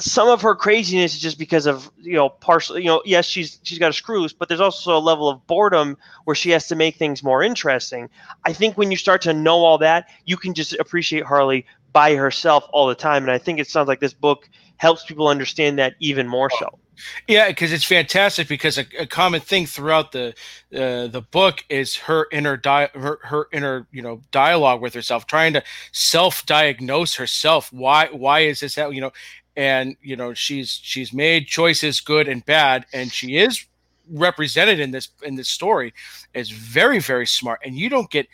[0.00, 3.60] some of her craziness is just because of you know partially you know yes she's
[3.62, 6.66] she's got a screw loose but there's also a level of boredom where she has
[6.68, 8.08] to make things more interesting.
[8.44, 12.14] I think when you start to know all that you can just appreciate harley by
[12.14, 15.78] herself all the time and i think it sounds like this book helps people understand
[15.78, 16.78] that even more so
[17.26, 18.48] Yeah, because it's fantastic.
[18.48, 20.34] Because a, a, common thing throughout the
[20.74, 25.26] uh, the book is her inner di- her, her inner you know dialogue with herself,
[25.26, 27.72] trying to self diagnose herself.
[27.72, 29.12] Why why is this that you know?
[29.56, 33.66] And you know she's she's made choices, good and bad, and she is
[34.08, 35.92] represented in this in this story
[36.34, 37.60] as very very smart.
[37.64, 38.28] And you don't get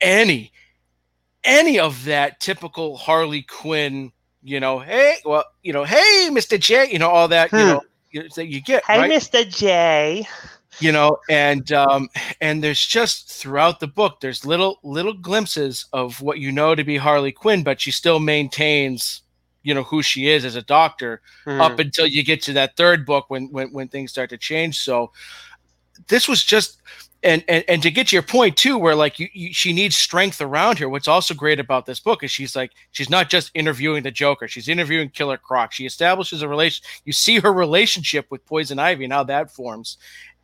[0.00, 0.52] any
[1.44, 6.58] any of that typical Harley Quinn you know, hey, well, you know, hey, Mr.
[6.58, 7.56] J, you know, all that, hmm.
[8.10, 8.84] you know, that you get.
[8.84, 9.10] Hey, right?
[9.10, 9.48] Mr.
[9.48, 10.26] J.
[10.80, 12.08] You know, and um,
[12.40, 16.82] and there's just throughout the book, there's little little glimpses of what you know to
[16.82, 19.20] be Harley Quinn, but she still maintains,
[19.62, 21.60] you know, who she is as a doctor hmm.
[21.60, 24.78] up until you get to that third book when when when things start to change.
[24.78, 25.12] So
[26.08, 26.80] this was just
[27.22, 29.96] and, and and to get to your point too where like you, you, she needs
[29.96, 33.50] strength around her what's also great about this book is she's like she's not just
[33.54, 38.26] interviewing the joker she's interviewing killer croc she establishes a relation you see her relationship
[38.30, 39.98] with poison ivy and how that forms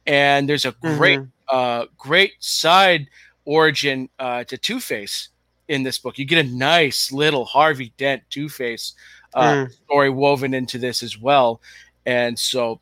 [0.06, 1.56] and there's a great mm-hmm.
[1.56, 3.08] uh great side
[3.44, 5.28] origin uh to two-face
[5.68, 8.94] in this book you get a nice little harvey dent two-face
[9.34, 9.72] uh mm.
[9.84, 11.60] story woven into this as well
[12.06, 12.80] and so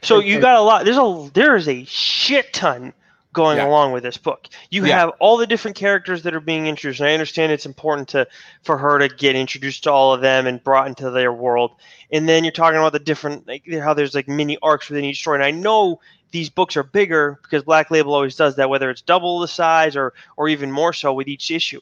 [0.00, 2.92] so you got a lot there's a there is a shit ton
[3.32, 3.66] going yeah.
[3.66, 4.48] along with this book.
[4.70, 4.98] You yeah.
[4.98, 7.00] have all the different characters that are being introduced.
[7.00, 8.26] And I understand it's important to
[8.62, 11.72] for her to get introduced to all of them and brought into their world.
[12.10, 15.20] And then you're talking about the different like how there's like mini arcs within each
[15.20, 15.36] story.
[15.36, 19.02] And I know these books are bigger because Black Label always does that, whether it's
[19.02, 21.80] double the size or or even more so with each issue.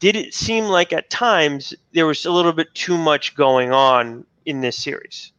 [0.00, 4.26] Did it seem like at times there was a little bit too much going on
[4.44, 5.32] in this series?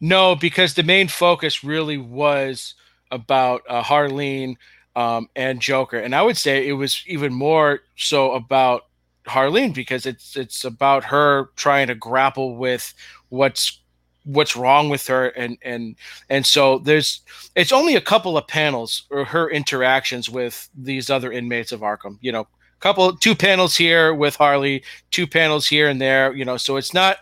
[0.00, 2.74] No, because the main focus really was
[3.10, 4.56] about uh, Harleen
[4.96, 8.84] um, and Joker, and I would say it was even more so about
[9.28, 12.94] Harleen because it's it's about her trying to grapple with
[13.28, 13.80] what's
[14.24, 15.96] what's wrong with her and and
[16.28, 17.22] and so there's
[17.54, 22.18] it's only a couple of panels or her interactions with these other inmates of Arkham
[22.20, 22.46] you know
[22.80, 26.92] couple two panels here with Harley two panels here and there you know so it's
[26.92, 27.18] not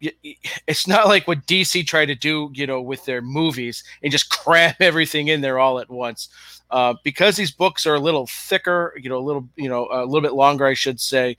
[0.00, 4.30] it's not like what DC tried to do, you know, with their movies and just
[4.30, 6.28] cram everything in there all at once.
[6.70, 10.04] Uh, because these books are a little thicker, you know, a little, you know, a
[10.04, 11.36] little bit longer, I should say.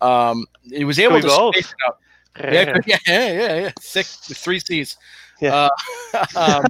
[0.00, 1.54] Um, it was able to both.
[1.54, 1.98] space it out.
[2.38, 3.70] Yeah, yeah, yeah, yeah, yeah.
[3.80, 4.96] Thick, three C's.
[5.40, 5.68] Yeah.
[6.14, 6.64] Uh, um,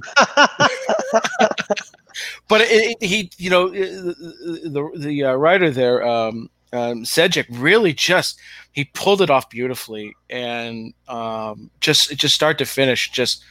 [2.47, 4.15] but it, it, he, you know, the
[4.63, 8.39] the, the uh, writer there, um, um, Sejic really just
[8.71, 13.43] he pulled it off beautifully and um, just just start to finish just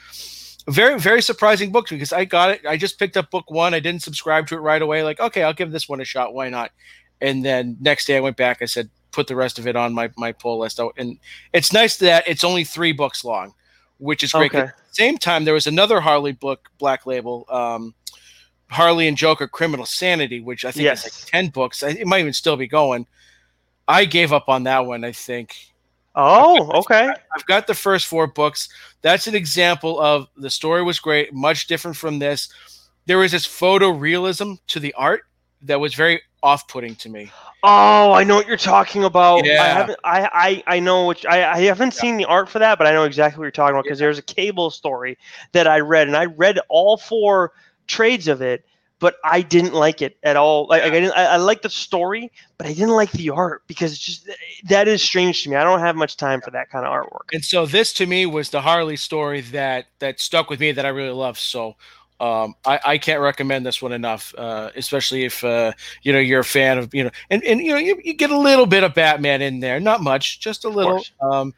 [0.68, 3.80] very very surprising book because I got it I just picked up book one I
[3.80, 6.48] didn't subscribe to it right away like okay I'll give this one a shot why
[6.48, 6.70] not
[7.20, 9.92] and then next day I went back I said put the rest of it on
[9.92, 11.18] my my pull list oh, and
[11.52, 13.54] it's nice that it's only three books long
[13.98, 14.68] which is great okay.
[14.68, 17.94] at the same time there was another Harley book Black Label um,
[18.70, 21.06] Harley and Joker Criminal Sanity, which I think yes.
[21.06, 21.82] is like 10 books.
[21.82, 23.06] It might even still be going.
[23.88, 25.56] I gave up on that one, I think.
[26.14, 27.12] Oh, okay.
[27.34, 28.68] I've got the first four books.
[29.02, 32.48] That's an example of the story was great, much different from this.
[33.06, 35.22] There was this photorealism to the art
[35.62, 37.30] that was very off-putting to me.
[37.62, 39.44] Oh, I know what you're talking about.
[39.44, 39.62] Yeah.
[39.62, 39.98] I haven't.
[40.04, 41.26] I I, I know which.
[41.26, 42.00] I, I haven't yeah.
[42.00, 44.06] seen the art for that, but I know exactly what you're talking about because yeah.
[44.06, 45.18] there's a cable story
[45.52, 47.52] that I read, and I read all four
[47.90, 48.64] trades of it,
[49.00, 50.66] but I didn't like it at all.
[50.68, 51.16] Like, like I didn't.
[51.16, 54.30] I, I like the story, but I didn't like the art because it's just
[54.68, 55.56] that is strange to me.
[55.56, 57.32] I don't have much time for that kind of artwork.
[57.32, 60.86] And so this to me was the Harley story that that stuck with me that
[60.86, 61.38] I really love.
[61.38, 61.76] So.
[62.20, 65.72] Um, I, I can't recommend this one enough, uh, especially if uh,
[66.02, 68.28] you know you're a fan of you know, and, and you know you, you get
[68.28, 71.54] a little bit of Batman in there, not much, just a little, um,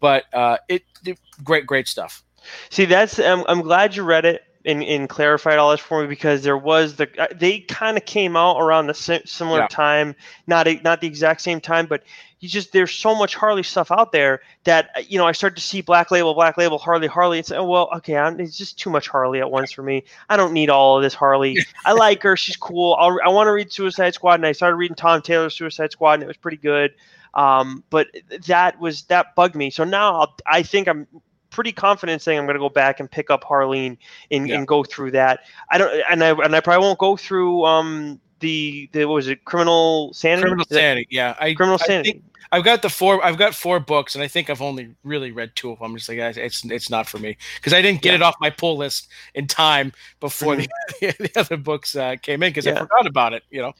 [0.00, 2.24] but uh, it, it great great stuff.
[2.70, 6.06] See, that's I'm, I'm glad you read it and, and clarified all this for me
[6.06, 9.66] because there was the uh, they kind of came out around the similar yeah.
[9.68, 10.14] time,
[10.46, 12.02] not a, not the exact same time, but
[12.40, 15.56] you just there's so much Harley stuff out there that uh, you know I start
[15.56, 17.38] to see Black Label, Black Label, Harley, Harley.
[17.38, 20.04] It's oh, well, okay, I'm, it's just too much Harley at once for me.
[20.28, 21.56] I don't need all of this Harley.
[21.86, 22.94] I like her, she's cool.
[23.00, 26.14] I'll, i want to read Suicide Squad, and I started reading Tom Taylor's Suicide Squad,
[26.14, 26.92] and it was pretty good.
[27.32, 28.08] Um, but
[28.46, 29.70] that was that bugged me.
[29.70, 31.06] So now I'll, I think I'm
[31.50, 33.96] pretty confident saying I'm going to go back and pick up Harleen
[34.30, 34.56] and, yeah.
[34.56, 35.40] and go through that.
[35.70, 39.28] I don't, and I and I probably won't go through um the the what was
[39.28, 40.42] it criminal sanity?
[40.42, 41.34] Criminal sanity, yeah.
[41.38, 42.22] I, criminal sanity.
[42.50, 43.24] I have got the four.
[43.24, 45.90] I've got four books, and I think I've only really read two of them.
[45.90, 48.16] I'm just like it's it's not for me because I didn't get yeah.
[48.16, 51.06] it off my pull list in time before mm-hmm.
[51.06, 52.76] the, the other books uh, came in because yeah.
[52.76, 53.42] I forgot about it.
[53.50, 53.72] You know.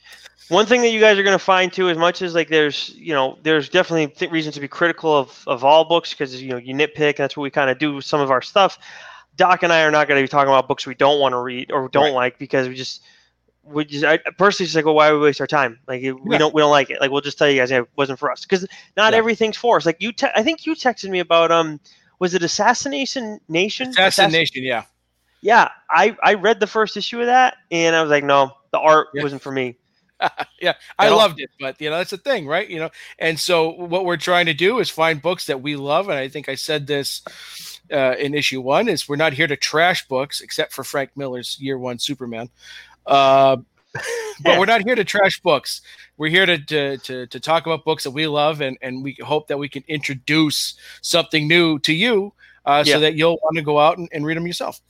[0.48, 2.88] One thing that you guys are going to find too, as much as like there's,
[2.96, 6.48] you know, there's definitely th- reasons to be critical of, of all books because you
[6.48, 7.06] know you nitpick.
[7.06, 8.78] And that's what we kind of do with some of our stuff.
[9.36, 11.38] Doc and I are not going to be talking about books we don't want to
[11.38, 12.12] read or don't Right.
[12.14, 13.02] like because we just
[13.70, 16.14] we just I personally just like well why would we waste our time like we
[16.26, 16.38] Yeah.
[16.38, 18.30] don't we don't like it like we'll just tell you guys hey, it wasn't for
[18.30, 19.18] us because not Yeah.
[19.18, 21.80] everything's for us like you te- I think you texted me about um
[22.18, 24.84] was it Assassination Nation Assassination, yeah.
[25.42, 28.78] yeah I I read the first issue of that and I was like no the
[28.78, 29.22] art Yeah.
[29.22, 29.76] wasn't for me
[30.60, 32.68] yeah, I loved it, but you know that's the thing, right?
[32.68, 36.08] You know, and so what we're trying to do is find books that we love,
[36.08, 37.22] and I think I said this
[37.92, 41.56] uh, in issue one: is we're not here to trash books, except for Frank Miller's
[41.60, 42.50] Year One Superman.
[43.08, 43.56] Uh,
[44.42, 45.80] but we're not here to trash books.
[46.18, 49.16] We're here to, to to to talk about books that we love, and and we
[49.22, 52.32] hope that we can introduce something new to you,
[52.66, 52.94] uh, Yeah.
[52.94, 54.80] so that you'll want to go out and, and read them yourself.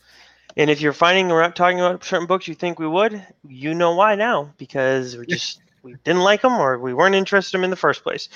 [0.56, 3.74] and if you're finding we're not talking about certain books you think we would you
[3.74, 7.60] know why now because we just we didn't like them or we weren't interested in
[7.60, 8.28] them in the first place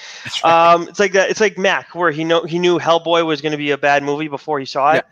[0.45, 0.73] right.
[0.75, 1.31] Um, it's like that.
[1.31, 4.03] It's like Mac, where he know he knew Hellboy was going to be a bad
[4.05, 5.05] movie before he saw it.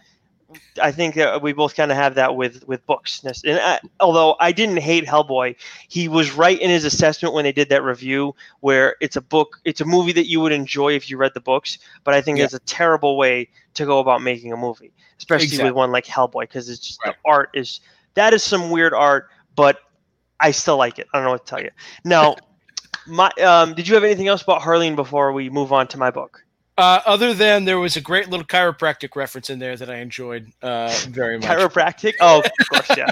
[0.81, 3.23] I think we both kind of have that with with books.
[3.45, 5.57] And I, although I didn't hate Hellboy,
[5.89, 9.61] he was right in his assessment when they did that review, where it's a book,
[9.65, 11.79] it's a movie that you would enjoy if you read the books.
[12.05, 12.45] But I think Yeah.
[12.45, 15.71] it's a terrible way to go about making a movie, especially Exactly.
[15.71, 17.15] with one like Hellboy, because it's just Right.
[17.15, 17.81] the art is
[18.15, 19.79] that is some weird art, but
[20.41, 21.07] I still like it.
[21.13, 21.71] I don't know what to tell you.
[22.05, 22.37] Now,
[23.07, 26.11] my um, did you have anything else about Harleen before we move on to my
[26.11, 26.45] book?
[26.81, 30.51] Uh, other than there was a great little chiropractic reference in there that I enjoyed
[30.63, 31.47] uh, very much.
[31.47, 32.15] Chiropractic?
[32.23, 33.11] Oh, of course, yeah.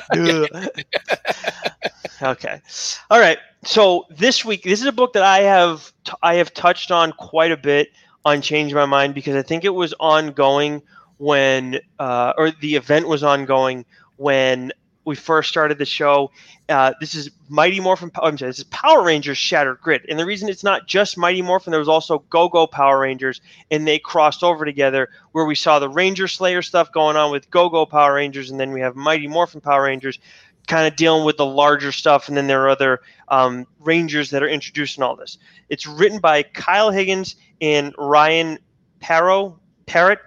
[2.23, 2.63] okay.
[3.11, 3.39] All right.
[3.65, 7.13] So this week, this is a book that I have t- I have touched on
[7.13, 7.89] quite a bit
[8.25, 10.83] on Change My Mind because I think it was ongoing
[11.19, 13.85] when, uh, or the event was ongoing
[14.17, 14.73] when
[15.09, 16.31] we first started the show.
[16.69, 18.11] Uh, this is Mighty Morphin.
[18.23, 21.41] I'm sorry, this is Power Rangers Shattered Grid, and the reason it's not just Mighty
[21.41, 23.41] Morphin, there was also Go Go Power Rangers,
[23.71, 27.51] and they crossed over together where we saw the Ranger Slayer stuff going on with
[27.51, 30.19] Go Go Power Rangers, and then we have Mighty Morphin Power Rangers,
[30.67, 34.43] kind of dealing with the larger stuff, and then there are other um, Rangers that
[34.43, 35.39] are introduced in all this.
[35.71, 38.59] It's written by Kyle Higgins and Ryan
[39.01, 40.21] Parrow Parrott.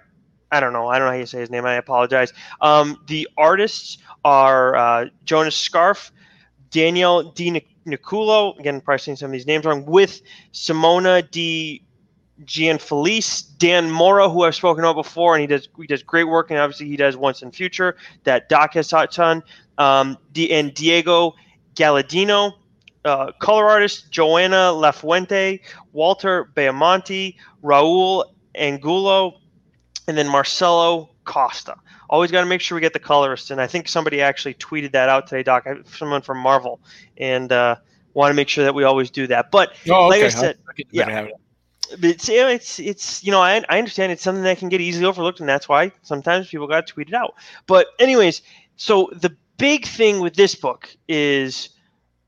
[0.52, 0.86] I don't know.
[0.86, 1.64] I don't know how you say his name.
[1.64, 2.32] I apologize.
[2.60, 6.10] Um, the artists are uh, Jonas Scharf,
[6.70, 8.58] Danielle Di Nic- Niculo.
[8.58, 9.86] Again, probably saying some of these names wrong.
[9.86, 10.20] With
[10.52, 11.82] Simona Di
[12.44, 16.50] Gianfelice, Dan Mora, who I've spoken about before, and he does he does great work,
[16.50, 19.42] and obviously he does Once and Future that Doc has touched on.
[19.78, 20.18] Um,
[20.50, 21.34] and Diego
[21.74, 22.52] Galladino,
[23.06, 25.60] uh, color artist Joana Lafuente,
[25.92, 29.40] Walter Baiamonte, Raul Angulo,
[30.08, 31.76] and then Marcelo Costa.
[32.10, 33.50] Always got to make sure we get the colorist.
[33.50, 35.66] and I think somebody actually tweeted that out today, Doc.
[35.86, 36.80] Someone from Marvel,
[37.16, 37.76] and uh,
[38.14, 39.50] want to make sure that we always do that.
[39.50, 41.04] But Oh, Like I said, I'll yeah.
[41.04, 41.32] better habit.
[42.00, 45.04] but it's it's it's you know I, I understand it's something that can get easily
[45.06, 47.34] overlooked and that's why sometimes people got to tweet it out
[47.66, 48.40] but anyways
[48.76, 51.68] so the big thing with this book is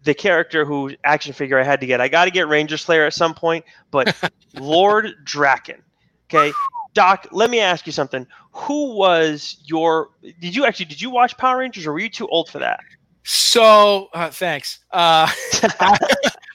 [0.03, 3.07] the character who action figure i had to get i got to get ranger slayer
[3.07, 4.15] at some point but
[4.55, 5.81] lord drakkon
[6.29, 6.53] okay
[6.95, 11.37] doc let me ask you something who was your did you actually did you watch
[11.37, 12.81] power rangers or were you too old for that
[13.25, 14.81] So uh, thanks.
[14.93, 15.31] Uh,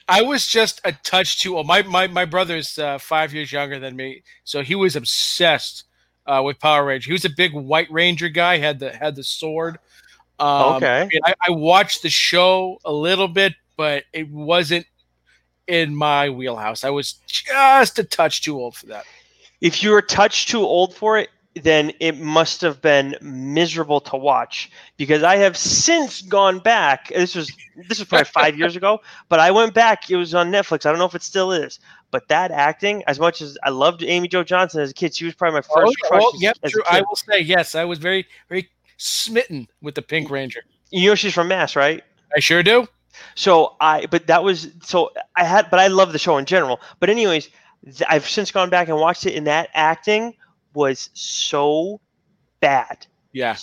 [0.08, 1.66] I was just a touch too old.
[1.66, 5.84] My my my brother's uh, five years younger than me, so he was obsessed
[6.26, 7.06] uh, with Power Ranger.
[7.06, 8.58] He was a big White Ranger guy.
[8.58, 9.78] had the had the sword.
[10.38, 11.08] Um, Okay.
[11.24, 14.86] I, I watched the show a little bit, but it wasn't
[15.66, 16.84] in my wheelhouse.
[16.84, 19.04] I was just a touch too old for that.
[19.60, 24.16] If you're a touch too old for it, then it must have been miserable to
[24.16, 27.08] watch because I have since gone back.
[27.08, 27.50] This was
[27.88, 30.08] this was probably five years ago, but I went back.
[30.10, 30.86] It was on Netflix.
[30.86, 31.80] I don't know if it still is,
[32.12, 35.24] but that acting, as much as I loved Amy Jo Johnson as a kid, she
[35.24, 36.34] was probably my oh, first Oh, crush.
[36.34, 36.82] as- yep, true.
[36.88, 37.74] I will say yes.
[37.74, 40.62] I was very very smitten with the Pink Ranger.
[40.90, 42.02] You know she's from Mass, right?
[42.34, 42.86] I sure do.
[43.34, 46.80] So I, but that was so I had, but I love the show in general.
[47.00, 47.48] But anyways,
[48.08, 50.34] I've since gone back and watched it, and that acting
[50.74, 52.00] was so
[52.60, 53.56] bad, Yeah.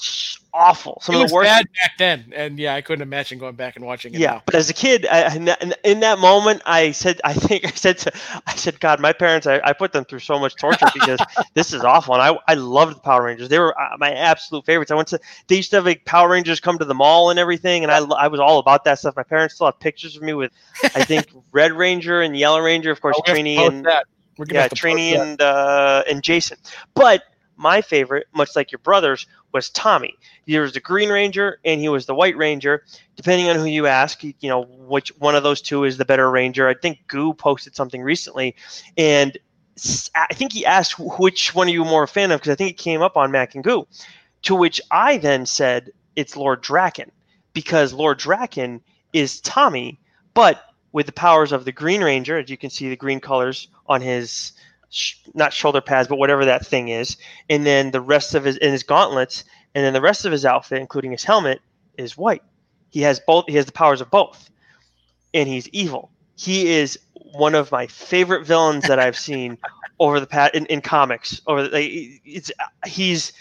[0.54, 1.00] Awful.
[1.02, 1.50] Some it of was the worst.
[1.50, 4.20] bad back then, and yeah, I couldn't imagine going back and watching it.
[4.20, 4.44] Yeah, now.
[4.46, 7.66] but as a kid, I, in, that, in- in that moment, I said, I think
[7.66, 8.12] I said to,
[8.48, 11.20] I said, God, my parents, I, I put them through so much torture because
[11.54, 12.16] this is awful.
[12.16, 13.50] And I, I loved the Power Rangers.
[13.50, 14.90] They were uh, my absolute favorites.
[14.90, 17.38] I went to, they used to have like Power Rangers come to the mall and
[17.38, 19.16] everything, and I, I was all about that stuff.
[19.16, 20.52] My parents still have pictures of me with,
[20.84, 23.86] I think, Red Ranger and Yellow Ranger, of course, Oh, we have to Trini and
[23.86, 24.06] that.
[24.38, 26.58] We're gonna yeah, have to post Trini and uh, and Jason.
[26.94, 27.24] But
[27.58, 30.14] my favorite, much like your brothers, was Tommy.
[30.46, 32.84] He was the Green Ranger and he was the White Ranger.
[33.16, 36.30] Depending on who you ask, you know which one of those two is the better
[36.30, 36.68] Ranger.
[36.68, 38.56] I think Goo posted something recently,
[38.98, 39.38] and
[40.16, 42.72] I think he asked which one are you more a fan of because I think
[42.72, 43.88] it came up on Mac and Goo.
[44.44, 47.10] To which I then said, it's Lord Drakkon
[47.54, 48.82] because Lord Drakkon
[49.14, 50.00] is Tommy,
[50.34, 53.68] but with the powers of the Green Ranger, as you can see the green colors
[53.88, 54.54] on his
[54.90, 57.18] sh- not shoulder pads, but whatever that thing is,
[57.50, 59.44] and then the rest of his in his gauntlets,
[59.76, 61.62] and then the rest of his outfit, including his helmet,
[61.98, 62.44] is white.
[62.90, 63.46] He has both.
[63.48, 64.50] He has the powers of both,
[65.34, 66.12] and he's evil.
[66.36, 69.58] He is one of my favorite villains that I've seen
[70.00, 71.42] over the past in, in comics.
[71.48, 71.92] Over the, like,
[72.26, 72.52] it's
[72.86, 73.34] he's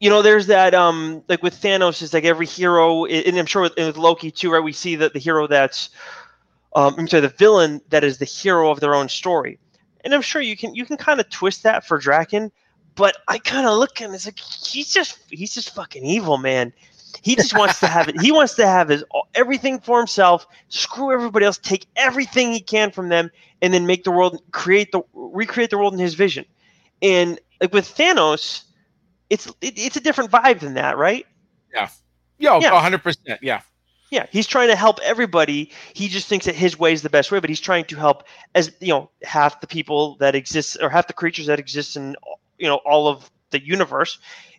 [0.00, 3.62] you know, there's that um like with Thanos, it's like every hero, and I'm sure
[3.62, 4.62] with, with Loki too, right?
[4.62, 5.90] We see that the hero that's
[6.74, 9.58] um, I'm sorry, the villain that is the hero of their own story,
[10.06, 12.52] and I'm sure you can you can kind of twist that for Drakkon,
[12.94, 16.38] but I kind of look at him as like he's just he's just fucking evil,
[16.38, 16.72] man.
[17.22, 18.20] He just wants to have it.
[18.20, 19.02] He wants to have his
[19.34, 20.46] everything for himself.
[20.68, 21.58] Screw everybody else.
[21.58, 25.78] Take everything he can from them, and then make the world create the recreate the
[25.78, 26.44] world in his vision.
[27.02, 28.62] And like with Thanos,
[29.28, 31.26] it's it, it's a different vibe than that, right?
[31.74, 31.88] Yeah.
[32.38, 33.40] Yo, yeah, hundred percent.
[33.42, 33.62] Yeah.
[34.10, 35.72] Yeah, he's trying to help everybody.
[35.92, 38.24] He just thinks that his way is the best way, but he's trying to help
[38.54, 42.16] as you know half the people that exist or half the creatures that exist in
[42.58, 44.18] you know all of the universe,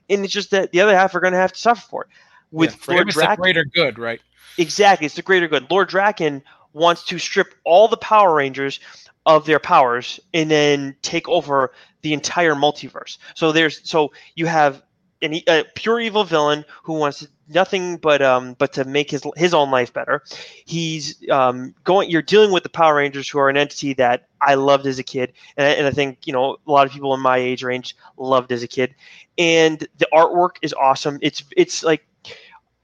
[0.10, 2.10] and it's just that the other half are going to have to suffer for it.
[2.52, 4.22] With yeah, for Lord Drakkon, the greater good, right?
[4.58, 5.70] Exactly, it's the greater good.
[5.72, 6.41] Lord Drakkon
[6.74, 8.80] wants to strip all the Power Rangers
[9.26, 13.18] of their powers and then take over the entire multiverse.
[13.36, 14.82] So there's so you have
[15.22, 19.53] an, a pure evil villain who wants nothing but um but to make his his
[19.53, 20.24] own life better.
[20.65, 22.09] He's um going.
[22.09, 25.03] You're dealing with the Power Rangers, who are an entity that I loved as a
[25.03, 27.95] kid, and, and I think you know a lot of people in my age range
[28.18, 28.93] loved as a kid.
[29.38, 31.20] And the artwork is awesome.
[31.22, 32.05] It's it's like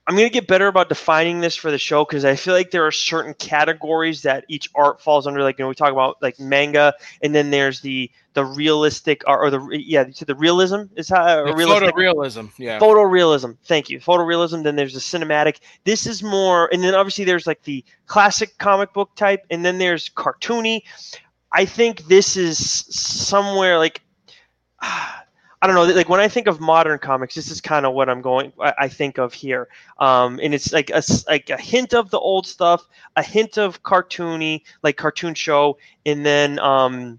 [0.06, 2.72] I'm going to get better about defining this for the show because I feel like
[2.72, 5.42] there are certain categories that each art falls under.
[5.42, 9.46] Like, you know, we talk about like manga, and then there's the the realistic or,
[9.46, 13.56] or the yeah, the realism is how uh, the realistic photorealism, yeah, photorealism.
[13.64, 14.64] Thank you, photorealism.
[14.64, 15.60] Then there's the cinematic.
[15.86, 19.78] This is more, and then obviously there's like the classic comic book type, and then
[19.78, 20.82] there's cartoony.
[21.54, 24.02] I think this is somewhere like.
[25.64, 25.86] I don't know.
[25.96, 28.52] Like when I think of modern comics, this is kind of what I'm going.
[28.60, 32.20] I, I think of here, um, and it's like a like a hint of the
[32.20, 32.86] old stuff,
[33.16, 37.18] a hint of cartoony, like cartoon show, and then um,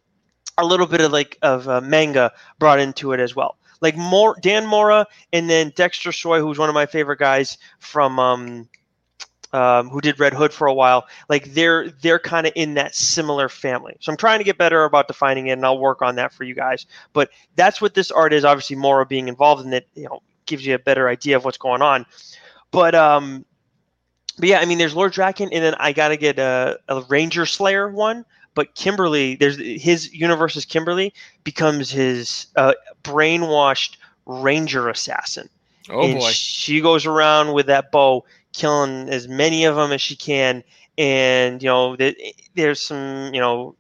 [0.59, 3.57] a little bit of like of uh, manga brought into it as well.
[3.81, 8.19] Like more Dan Mora, and then Dexter Soy, who's one of my favorite guys from
[8.19, 8.69] um,
[9.55, 12.95] um, who did Red Hood for a while, like they're they're kind of in that
[12.95, 13.97] similar family.
[14.01, 16.43] So I'm trying to get better about defining it, and I'll work on that for
[16.43, 16.87] you guys.
[17.13, 18.45] But that's what this art is.
[18.45, 21.57] Obviously, Mora being involved in it, you know, gives you a better idea of what's
[21.57, 22.05] going on.
[22.73, 23.45] But um,
[24.39, 27.03] but yeah, I mean, there's Lord Drakkon, and then I got to get a, a
[27.03, 28.25] Ranger Slayer one.
[28.57, 32.75] But Kimberly, there's his universe is Kimberly becomes his uh,
[33.05, 33.97] brainwashed
[34.27, 35.49] Ranger assassin.
[35.91, 36.31] Oh and boy!
[36.31, 38.25] She goes around with that bow,
[38.55, 40.65] killing as many of them as she can.
[40.97, 41.97] And you know,
[42.55, 43.77] there's some, you know,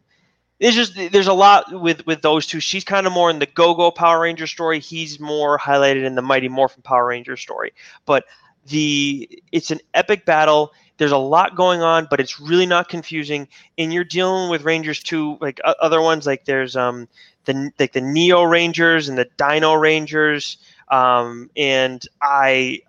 [0.60, 2.60] there's just there's a lot with with those two.
[2.60, 4.80] She's kind of more in the Go Go Power Ranger story.
[4.80, 7.72] He's more highlighted in the Mighty Morphin Power Ranger story.
[8.04, 8.24] But
[8.66, 10.72] the it's an epic battle.
[10.96, 13.48] There's a lot going on, but it's really not confusing.
[13.78, 16.26] And you're dealing with Rangers too, like other ones.
[16.26, 17.08] Like there's um
[17.44, 20.58] the like the Neo Rangers and the Dino Rangers.
[20.88, 22.80] Um, and I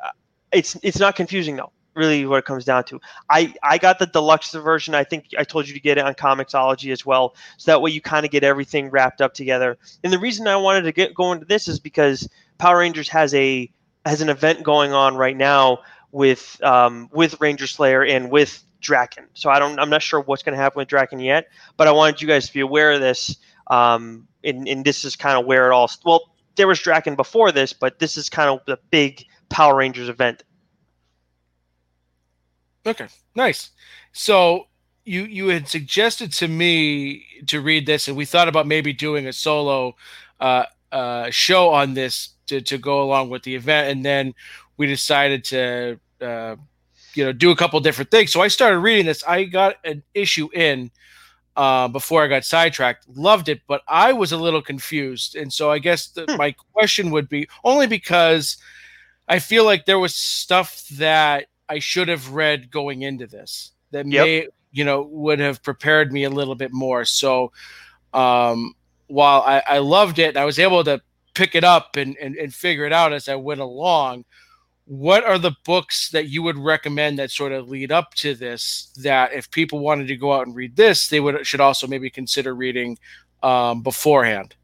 [0.51, 2.99] it's it's not confusing though really what it comes down to.
[3.29, 4.93] I I got the deluxe version.
[4.95, 7.91] I think I told you to get it on Comixology as well, so that way
[7.91, 9.77] you kind of get everything wrapped up together.
[10.03, 12.27] And the reason I wanted to get go into this is because
[12.57, 13.69] Power Rangers has a
[14.05, 15.79] has an event going on right now
[16.11, 19.27] with um, with Ranger Slayer and with Drakkon.
[19.33, 21.91] So I don't I'm not sure what's going to happen with Drakkon yet, but I
[21.91, 23.37] wanted you guys to be aware of this.
[23.67, 26.21] Um, and, and this is kind of where it all well
[26.55, 30.43] there was Drakkon before this, but this is kind of the big Power Rangers event
[32.85, 33.71] Okay, nice.
[34.13, 34.67] So
[35.05, 39.27] you you had suggested to me to read this, and we thought about maybe doing
[39.27, 39.95] a solo
[40.39, 44.33] uh, uh, show on this to, to go along with the event, and then
[44.77, 46.55] we decided to uh,
[47.13, 48.31] you know do a couple different things.
[48.31, 49.23] So I started reading this.
[49.23, 50.91] I got an issue in
[51.55, 53.07] uh, before I got sidetracked.
[53.15, 56.37] Loved it, but I was a little confused, and so I guess the, hmm.
[56.37, 58.57] my question would be only because
[59.27, 64.05] I feel like there was stuff that I should have read going into this that
[64.07, 64.25] yep.
[64.25, 67.05] may you know would have prepared me a little bit more.
[67.05, 67.51] So
[68.13, 68.73] um,
[69.07, 71.01] while I, I loved it, I was able to
[71.33, 74.25] pick it up and, and, and figure it out as I went along.
[74.85, 78.91] What are the books that you would recommend that sort of lead up to this?
[79.01, 82.09] That if people wanted to go out and read this, they would should also maybe
[82.09, 82.97] consider reading
[83.41, 84.55] um, beforehand.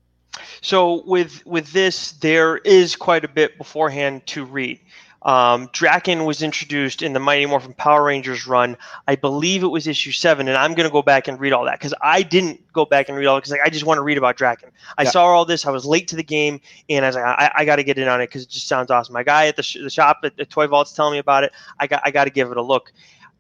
[0.62, 4.80] So with with this, there is quite a bit beforehand to read.
[5.24, 8.76] Um, Drakkon was introduced in the Mighty Morphin Power Rangers run.
[9.08, 11.66] I believe it was issue seven, and I'm going to go back and read all
[11.66, 14.02] that because I didn't go back and read all because like, I just want to
[14.02, 14.72] read about Drakkon.
[14.98, 15.12] I yeah.
[15.12, 15.66] saw all this.
[15.66, 16.60] I was late to the game,
[16.90, 18.68] and I was like, I, I got to get in on it because it just
[18.68, 19.14] sounds awesome.
[19.14, 21.52] My guy at the, sh- the shop at the Toy Vault's telling me about it.
[21.80, 22.92] I got I got to give it a look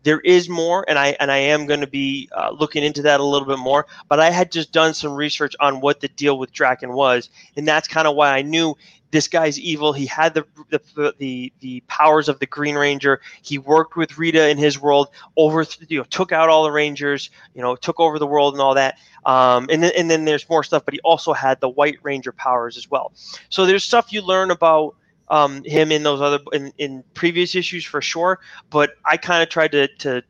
[0.03, 3.19] there is more and i and i am going to be uh, looking into that
[3.19, 6.37] a little bit more but i had just done some research on what the deal
[6.37, 8.75] with Drakkon was and that's kind of why i knew
[9.11, 9.93] this guy's evil.
[9.93, 13.21] He had the, the the the powers of the Green Ranger.
[13.41, 17.29] He worked with Rita in his world, over you know took out all the Rangers,
[17.53, 18.97] you know took over the world and all that.
[19.25, 22.31] Um, and then and then there's more stuff, but he also had the White Ranger
[22.31, 23.13] powers as well.
[23.49, 24.95] So there's stuff you learn about
[25.27, 28.39] um, him in those other in, in previous issues for sure.
[28.69, 30.23] But I kind of tried to to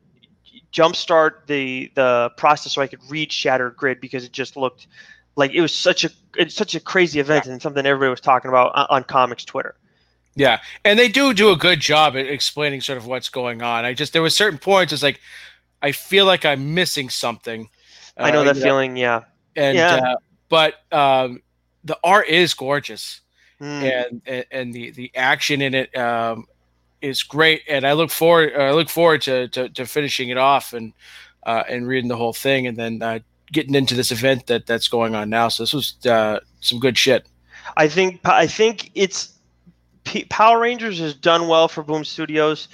[0.72, 4.88] jumpstart the the process so I could read Shattered Grid because it just looked
[5.36, 7.52] like it was such a it's such a crazy event yeah.
[7.52, 9.74] and something everybody was talking about on, on, comics Twitter.
[10.34, 13.84] Yeah, and they do do a good job at explaining sort of what's going on.
[13.84, 14.92] I just there were certain points.
[14.92, 15.20] It's like
[15.82, 17.68] I feel like I'm missing something.
[18.16, 18.96] I know uh, that feeling.
[18.96, 19.24] Yeah,
[19.56, 19.96] and yeah.
[19.96, 20.16] Uh,
[20.48, 21.42] but um,
[21.84, 23.20] the art is gorgeous,
[23.60, 23.66] mm.
[23.66, 26.46] and, and, and the the action in it um,
[27.00, 27.62] is great.
[27.68, 30.92] And I look forward uh, I look forward to, to, to finishing it off and
[31.44, 33.18] uh, and reading the whole thing, and then uh,
[33.52, 35.48] getting into this event that that's going on now.
[35.48, 37.26] So this was uh, some good shit.
[37.76, 39.38] I think I think it's
[40.04, 42.68] P- Power Rangers has done well for Boom Studios.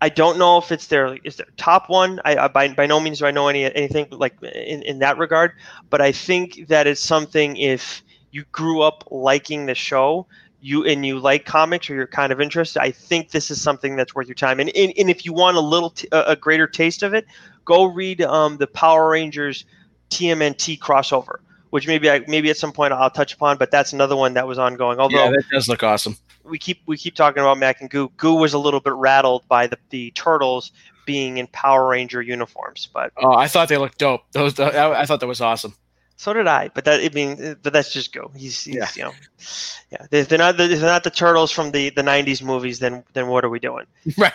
[0.00, 2.20] I don't know if it's their is their top one.
[2.24, 5.16] I, I by by no means do I know any anything like in, in that
[5.16, 5.52] regard,
[5.88, 10.26] but I think that it's something if you grew up liking the show,
[10.60, 13.96] you and you like comics or you're kind of interested, I think this is something
[13.96, 14.60] that's worth your time.
[14.60, 17.24] And and, and if you want a little t- a greater taste of it,
[17.64, 19.64] go read um, the Power Rangers
[20.10, 21.38] TMNT crossover,
[21.70, 23.58] which maybe I, maybe at some point I'll touch upon.
[23.58, 24.98] But that's another one that was ongoing.
[24.98, 26.16] Although yeah, that does look awesome.
[26.44, 28.10] We keep we keep talking about Mac and Goo.
[28.16, 30.72] Goo was a little bit rattled by the the turtles
[31.06, 34.22] being in Power Ranger uniforms, but oh, I thought they looked dope.
[34.32, 35.74] Those I thought that was awesome.
[36.16, 38.30] So did I, but that I mean, but that's just Goo.
[38.36, 38.88] He's, he's yeah.
[38.94, 39.12] you know,
[39.90, 40.06] yeah.
[40.10, 43.26] If they're not the, they're not the turtles from the the '90s movies, then then
[43.28, 43.86] what are we doing?
[44.16, 44.32] Right.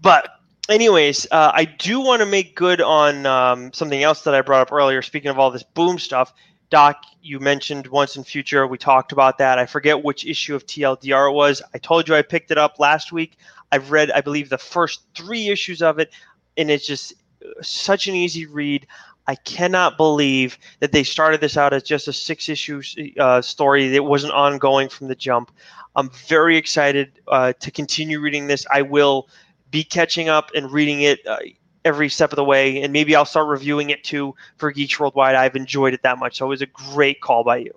[0.00, 4.40] but anyways, uh, I do want to make good on um, something else that I
[4.40, 5.02] brought up earlier.
[5.02, 6.32] Speaking of all this boom stuff,
[6.70, 8.66] Doc, you mentioned once and future.
[8.66, 9.58] We talked about that.
[9.58, 11.62] I forget which issue of TLDR it was.
[11.74, 13.36] I told you I picked it up last week.
[13.70, 16.10] I've read, I believe, the first three issues of it,
[16.56, 18.86] and it's just uh, such an easy read.
[19.26, 22.82] I cannot believe that they started this out as just a six issue
[23.18, 25.50] uh, story that wasn't ongoing from the jump.
[25.96, 28.66] I'm very excited uh, to continue reading this.
[28.70, 29.28] I will
[29.74, 31.36] be catching up and reading it uh,
[31.84, 35.34] every step of the way, and maybe I'll start reviewing it too for Geeks Worldwide.
[35.34, 37.72] I've enjoyed it that much, so it was a great call by you.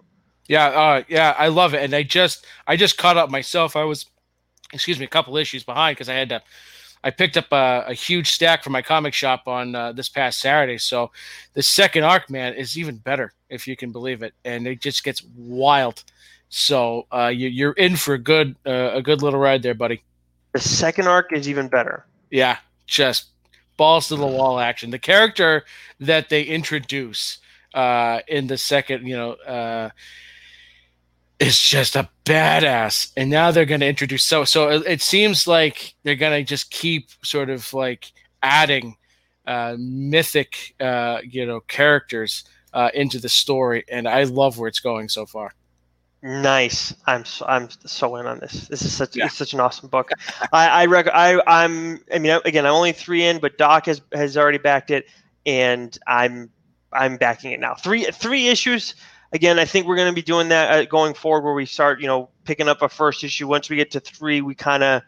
[0.47, 3.75] Yeah, uh, yeah, I love it, and I just I just caught up myself.
[3.75, 4.05] I was,
[4.71, 6.43] excuse me, a couple issues behind because I had to.
[7.03, 10.39] I picked up a, a, huge stack from my comic shop on uh, this past
[10.39, 10.77] Saturday.
[10.77, 11.11] So
[11.53, 15.03] the second arc, man, is even better if you can believe it, and it just
[15.03, 16.03] gets wild.
[16.49, 20.03] So uh, you, are in for a good uh, a good little ride there, buddy.
[20.57, 22.07] The second arc is even better.
[22.31, 23.27] Yeah, just
[23.77, 24.89] balls to the wall action.
[24.89, 25.65] The character
[25.99, 27.37] that they introduce
[27.75, 29.91] uh, in the second, you know, uh,
[31.39, 33.11] is just a badass.
[33.15, 34.67] And now they're going to introduce so so.
[34.69, 38.97] It seems like they're going to just keep sort of like adding
[39.45, 44.79] uh, mythic, uh, you know, characters uh, into the story, and I love where it's
[44.79, 45.53] going so far.
[46.27, 46.93] Nice.
[47.05, 48.67] I'm so, I'm so in on this.
[48.67, 49.29] This is such yeah.
[49.29, 50.11] such an awesome book.
[50.51, 54.01] I I, rec- I I'm I mean again I'm only three in, but Doc has
[54.11, 55.05] has already backed it,
[55.45, 56.49] and I'm
[56.91, 57.75] I'm backing it now.
[57.75, 58.95] Three three issues.
[59.31, 62.01] Again, I think we're going to be doing that uh, going forward, where we start
[62.01, 63.47] you know picking up a first issue.
[63.47, 65.03] Once we get to three, we kind of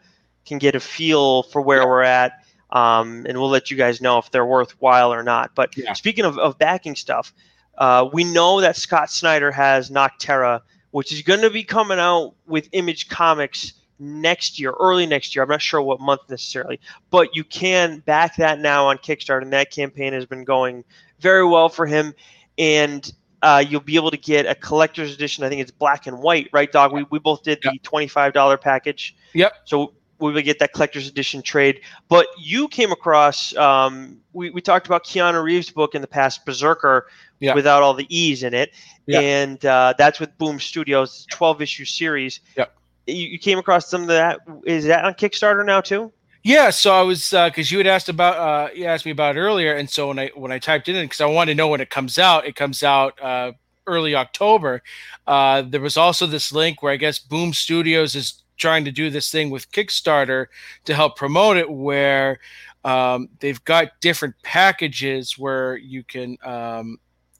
[0.46, 1.86] can get a feel for where yeah.
[1.86, 2.32] we're at,
[2.70, 5.54] um, and we'll let you guys know if they're worthwhile or not.
[5.54, 5.92] But yeah.
[5.92, 7.34] speaking of, of backing stuff,
[7.76, 12.34] uh, we know that Scott Snyder has Nocterra which is going to be coming out
[12.46, 15.42] with Image Comics next year, early next year.
[15.42, 16.80] I'm not sure what month necessarily,
[17.10, 20.84] but you can back that now on Kickstarter, and that campaign has been going
[21.20, 22.14] very well for him.
[22.58, 23.10] And
[23.42, 25.44] uh, you'll be able to get a collector's edition.
[25.44, 26.92] I think it's black and white, right, Dog?
[26.92, 29.16] We, we both did the $25 package.
[29.32, 29.52] Yep.
[29.64, 31.80] So we would get that collector's edition trade.
[32.08, 36.44] But you came across, um, we, we talked about Keanu Reeves' book in the past,
[36.44, 37.08] Berserker,
[37.40, 37.54] yeah.
[37.54, 38.72] without all the E's in it.
[39.06, 39.20] Yeah.
[39.20, 42.40] And uh, that's with Boom Studios, 12 issue series.
[42.56, 42.66] Yeah.
[43.06, 44.40] You, you, came across some of that.
[44.66, 46.12] Is that on Kickstarter now too?
[46.42, 49.36] Yeah, so I was because uh, you had asked about uh, you asked me about
[49.36, 51.56] it earlier, and so when I when I typed it in because I wanted to
[51.56, 53.52] know when it comes out, it comes out uh,
[53.86, 54.82] early October.
[55.26, 59.10] Uh, there was also this link where I guess Boom Studios is trying to do
[59.10, 60.46] this thing with Kickstarter
[60.84, 62.38] to help promote it, where
[62.84, 66.98] um, they've got different packages where you can um,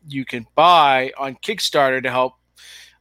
[0.08, 2.34] you can buy on Kickstarter to help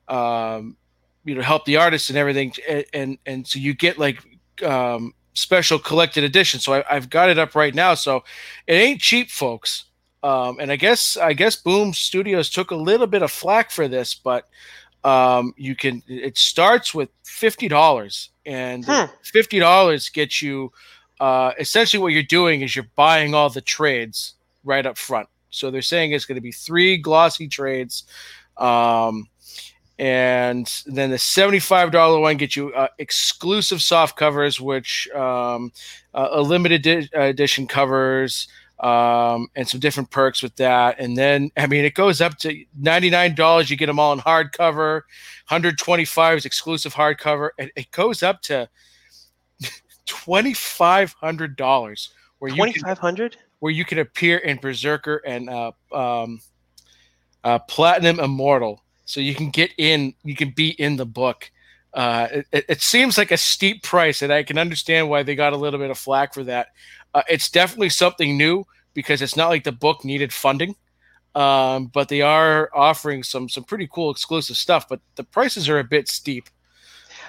[0.07, 0.78] um,
[1.26, 4.22] you know help the artists and everything, and and, and so you get like
[4.63, 6.59] um, special collected edition.
[6.59, 7.93] So I, have got it up right now.
[7.93, 8.24] So
[8.67, 9.86] it ain't cheap, folks.
[10.22, 13.88] Um, and I guess I guess Boom Studios took a little bit of flack for
[13.88, 14.47] this, but
[15.04, 16.04] um, you can.
[16.08, 19.06] It starts with fifty dollars, and hmm.
[19.24, 20.72] fifty dollars gets you.
[21.20, 25.28] Uh, essentially, what you're doing is you're buying all the trades right up front.
[25.50, 28.04] So they're saying it's going to be three glossy trades.
[28.58, 29.28] Um,
[29.97, 35.74] and then the $75 one gets you uh, exclusive soft covers which um,
[36.14, 38.47] uh, a limited di- edition covers
[38.80, 40.99] um, and some different perks with that.
[40.99, 45.01] And then i mean it goes up to $99 you get them all in hardcover.
[45.47, 47.49] 125 is exclusive hardcover.
[47.57, 48.69] And it goes up to
[50.07, 52.09] $2500
[52.39, 56.39] where 2500 where you can appear in berserker and uh, um,
[57.43, 58.84] uh, platinum immortal.
[59.05, 61.51] So you can get in, you can be in the book.
[61.93, 65.53] Uh, it, it, seems like a steep price, and I can understand why they got
[65.53, 66.67] a little bit of flack for that.
[67.14, 70.76] Uh, it's definitely something new because it's not like the book needed funding,
[71.36, 74.88] um, but they are offering some some pretty cool exclusive stuff.
[74.88, 76.49] But the prices are a bit steep.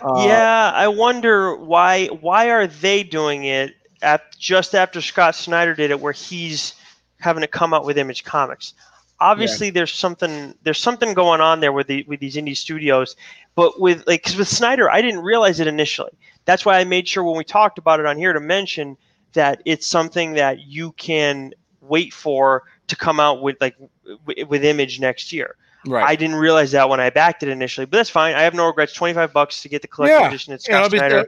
[0.02, 5.74] Uh, yeah, I wonder why why are they doing it at just after Scott Snyder
[5.74, 6.74] did it, where he's
[7.18, 8.74] having to come out with Image Comics
[9.20, 9.72] obviously yeah.
[9.72, 13.16] there's something there's something going on there with the with these indie studios
[13.54, 16.12] but with like cause with snyder i didn't realize it initially
[16.46, 18.96] that's why i made sure when we talked about it on here to mention
[19.32, 23.76] that it's something that you can wait for to come out with like
[24.26, 25.56] w- with image next year
[25.86, 28.54] right i didn't realize that when i backed it initially but that's fine i have
[28.54, 30.28] no regrets 25 bucks to get the collector's yeah.
[30.28, 31.26] edition it's Scott yeah, snyder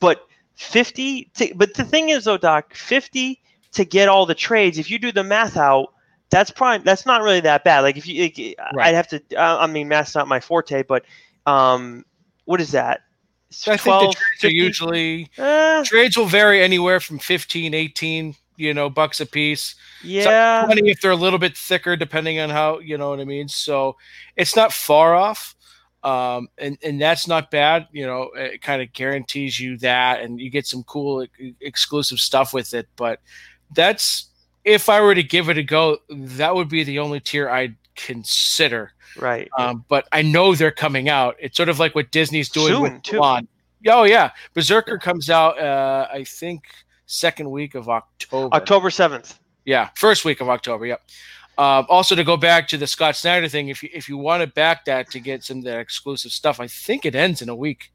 [0.00, 0.26] but
[0.56, 3.40] 50 to, but the thing is though doc 50
[3.72, 5.92] to get all the trades if you do the math out
[6.30, 7.80] that's probably that's not really that bad.
[7.80, 8.88] Like if you, like, right.
[8.88, 9.22] I'd have to.
[9.36, 11.04] I mean, math's not my forte, but
[11.44, 12.04] um,
[12.44, 13.00] what is that?
[13.66, 14.46] I 12, think the trades 50?
[14.46, 19.74] are usually uh, trades will vary anywhere from 15, 18, you know, bucks a piece.
[20.02, 23.20] Yeah, so 20 if they're a little bit thicker, depending on how you know what
[23.20, 23.48] I mean.
[23.48, 23.96] So
[24.36, 25.56] it's not far off,
[26.02, 27.88] um, and and that's not bad.
[27.92, 31.26] You know, it kind of guarantees you that, and you get some cool
[31.60, 32.88] exclusive stuff with it.
[32.96, 33.20] But
[33.74, 34.30] that's
[34.64, 37.76] if I were to give it a go, that would be the only tier I'd
[38.04, 38.92] consider.
[39.16, 39.48] Right.
[39.58, 41.36] Um, but I know they're coming out.
[41.38, 43.46] It's sort of like what Disney's doing Soon, with Mulan.
[43.88, 45.58] Oh yeah, Berserker comes out.
[45.58, 46.64] Uh, I think
[47.06, 48.54] second week of October.
[48.54, 49.38] October seventh.
[49.64, 50.86] Yeah, first week of October.
[50.86, 51.02] Yep.
[51.58, 54.42] Um, also, to go back to the Scott Snyder thing, if you if you want
[54.42, 57.48] to back that to get some of that exclusive stuff, I think it ends in
[57.48, 57.92] a week.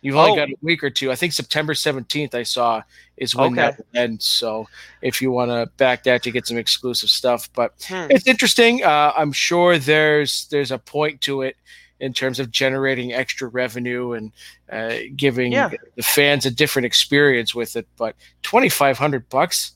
[0.00, 0.36] You've only oh.
[0.36, 1.10] got a week or two.
[1.10, 2.82] I think September 17th I saw
[3.16, 3.76] is when okay.
[3.76, 4.26] that ends.
[4.26, 4.68] So
[5.02, 8.06] if you want to back that to get some exclusive stuff, but hmm.
[8.10, 8.84] it's interesting.
[8.84, 11.56] Uh, I'm sure there's there's a point to it
[12.00, 14.32] in terms of generating extra revenue and
[14.70, 15.70] uh, giving yeah.
[15.96, 17.88] the fans a different experience with it.
[17.96, 19.72] But 2,500 bucks.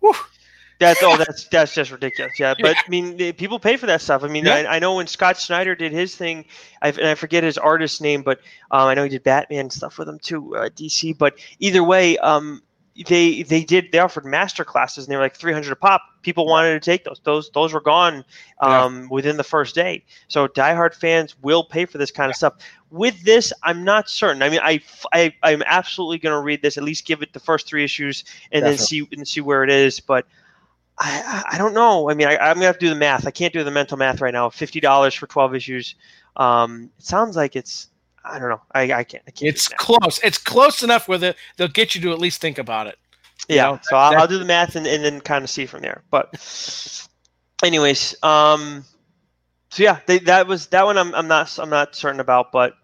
[0.00, 0.14] Whew,
[0.78, 2.38] that's oh, that's that's just ridiculous.
[2.38, 4.24] Yeah, but I mean, people pay for that stuff.
[4.24, 4.54] I mean, yeah.
[4.54, 6.44] I, I, know when Scott Snyder did his thing,
[6.82, 9.98] I, and I forget his artist name, but um, I know he did Batman stuff
[9.98, 11.16] with him too, uh, DC.
[11.16, 12.62] But either way, um,
[13.06, 16.02] they they did they offered master classes, and they were like three hundred a pop.
[16.22, 17.20] People wanted to take those.
[17.24, 18.24] Those those were gone
[18.60, 19.06] um, yeah.
[19.10, 20.04] within the first day.
[20.28, 22.54] So diehard fans will pay for this kind of stuff.
[22.90, 24.42] With this, I'm not certain.
[24.42, 24.80] I mean, I,
[25.12, 26.78] I I'm absolutely going to read this.
[26.78, 28.22] At least give it the first three issues,
[28.52, 28.76] and Definitely.
[28.76, 29.98] then see and see where it is.
[29.98, 30.26] But
[30.98, 32.08] I, I don't know.
[32.08, 33.26] I mean, I, am gonna have to do the math.
[33.26, 34.48] I can't do the mental math right now.
[34.50, 35.94] Fifty dollars for twelve issues.
[36.36, 37.88] Um, it sounds like it's.
[38.24, 38.62] I don't know.
[38.72, 39.22] I, I can't.
[39.26, 40.18] I can't it's close.
[40.22, 42.98] It's close enough where the, they'll get you to at least think about it.
[43.48, 43.72] Yeah.
[43.72, 43.80] know?
[43.82, 46.02] So I'll, I'll, do the math and, and then kind of see from there.
[46.10, 47.08] But,
[47.62, 48.84] anyways, um,
[49.68, 50.96] so yeah, they, that was that one.
[50.96, 52.74] I'm, I'm not I'm not certain about, but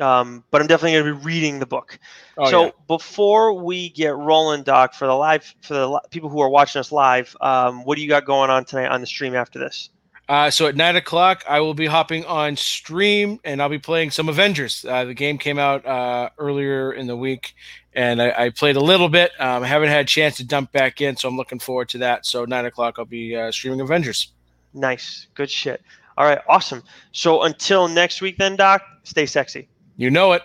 [0.00, 1.98] um, but I'm definitely going to be reading the book.
[2.36, 2.70] Oh, so yeah.
[2.88, 6.90] before we get rolling, Doc, for the live for the people who are watching us
[6.90, 9.90] live, um, what do you got going on tonight on the stream after this?
[10.28, 14.10] Uh, so at nine o'clock, I will be hopping on stream and I'll be playing
[14.10, 14.84] some Avengers.
[14.88, 17.54] Uh, the game came out uh, earlier in the week,
[17.92, 19.32] and I, I played a little bit.
[19.38, 21.98] Um, I haven't had a chance to dump back in, so I'm looking forward to
[21.98, 22.24] that.
[22.24, 24.32] So nine o'clock, I'll be uh, streaming Avengers.
[24.72, 25.82] Nice, good shit.
[26.16, 26.82] All right, awesome.
[27.12, 29.68] So until next week, then, Doc, stay sexy.
[29.96, 30.42] You know it.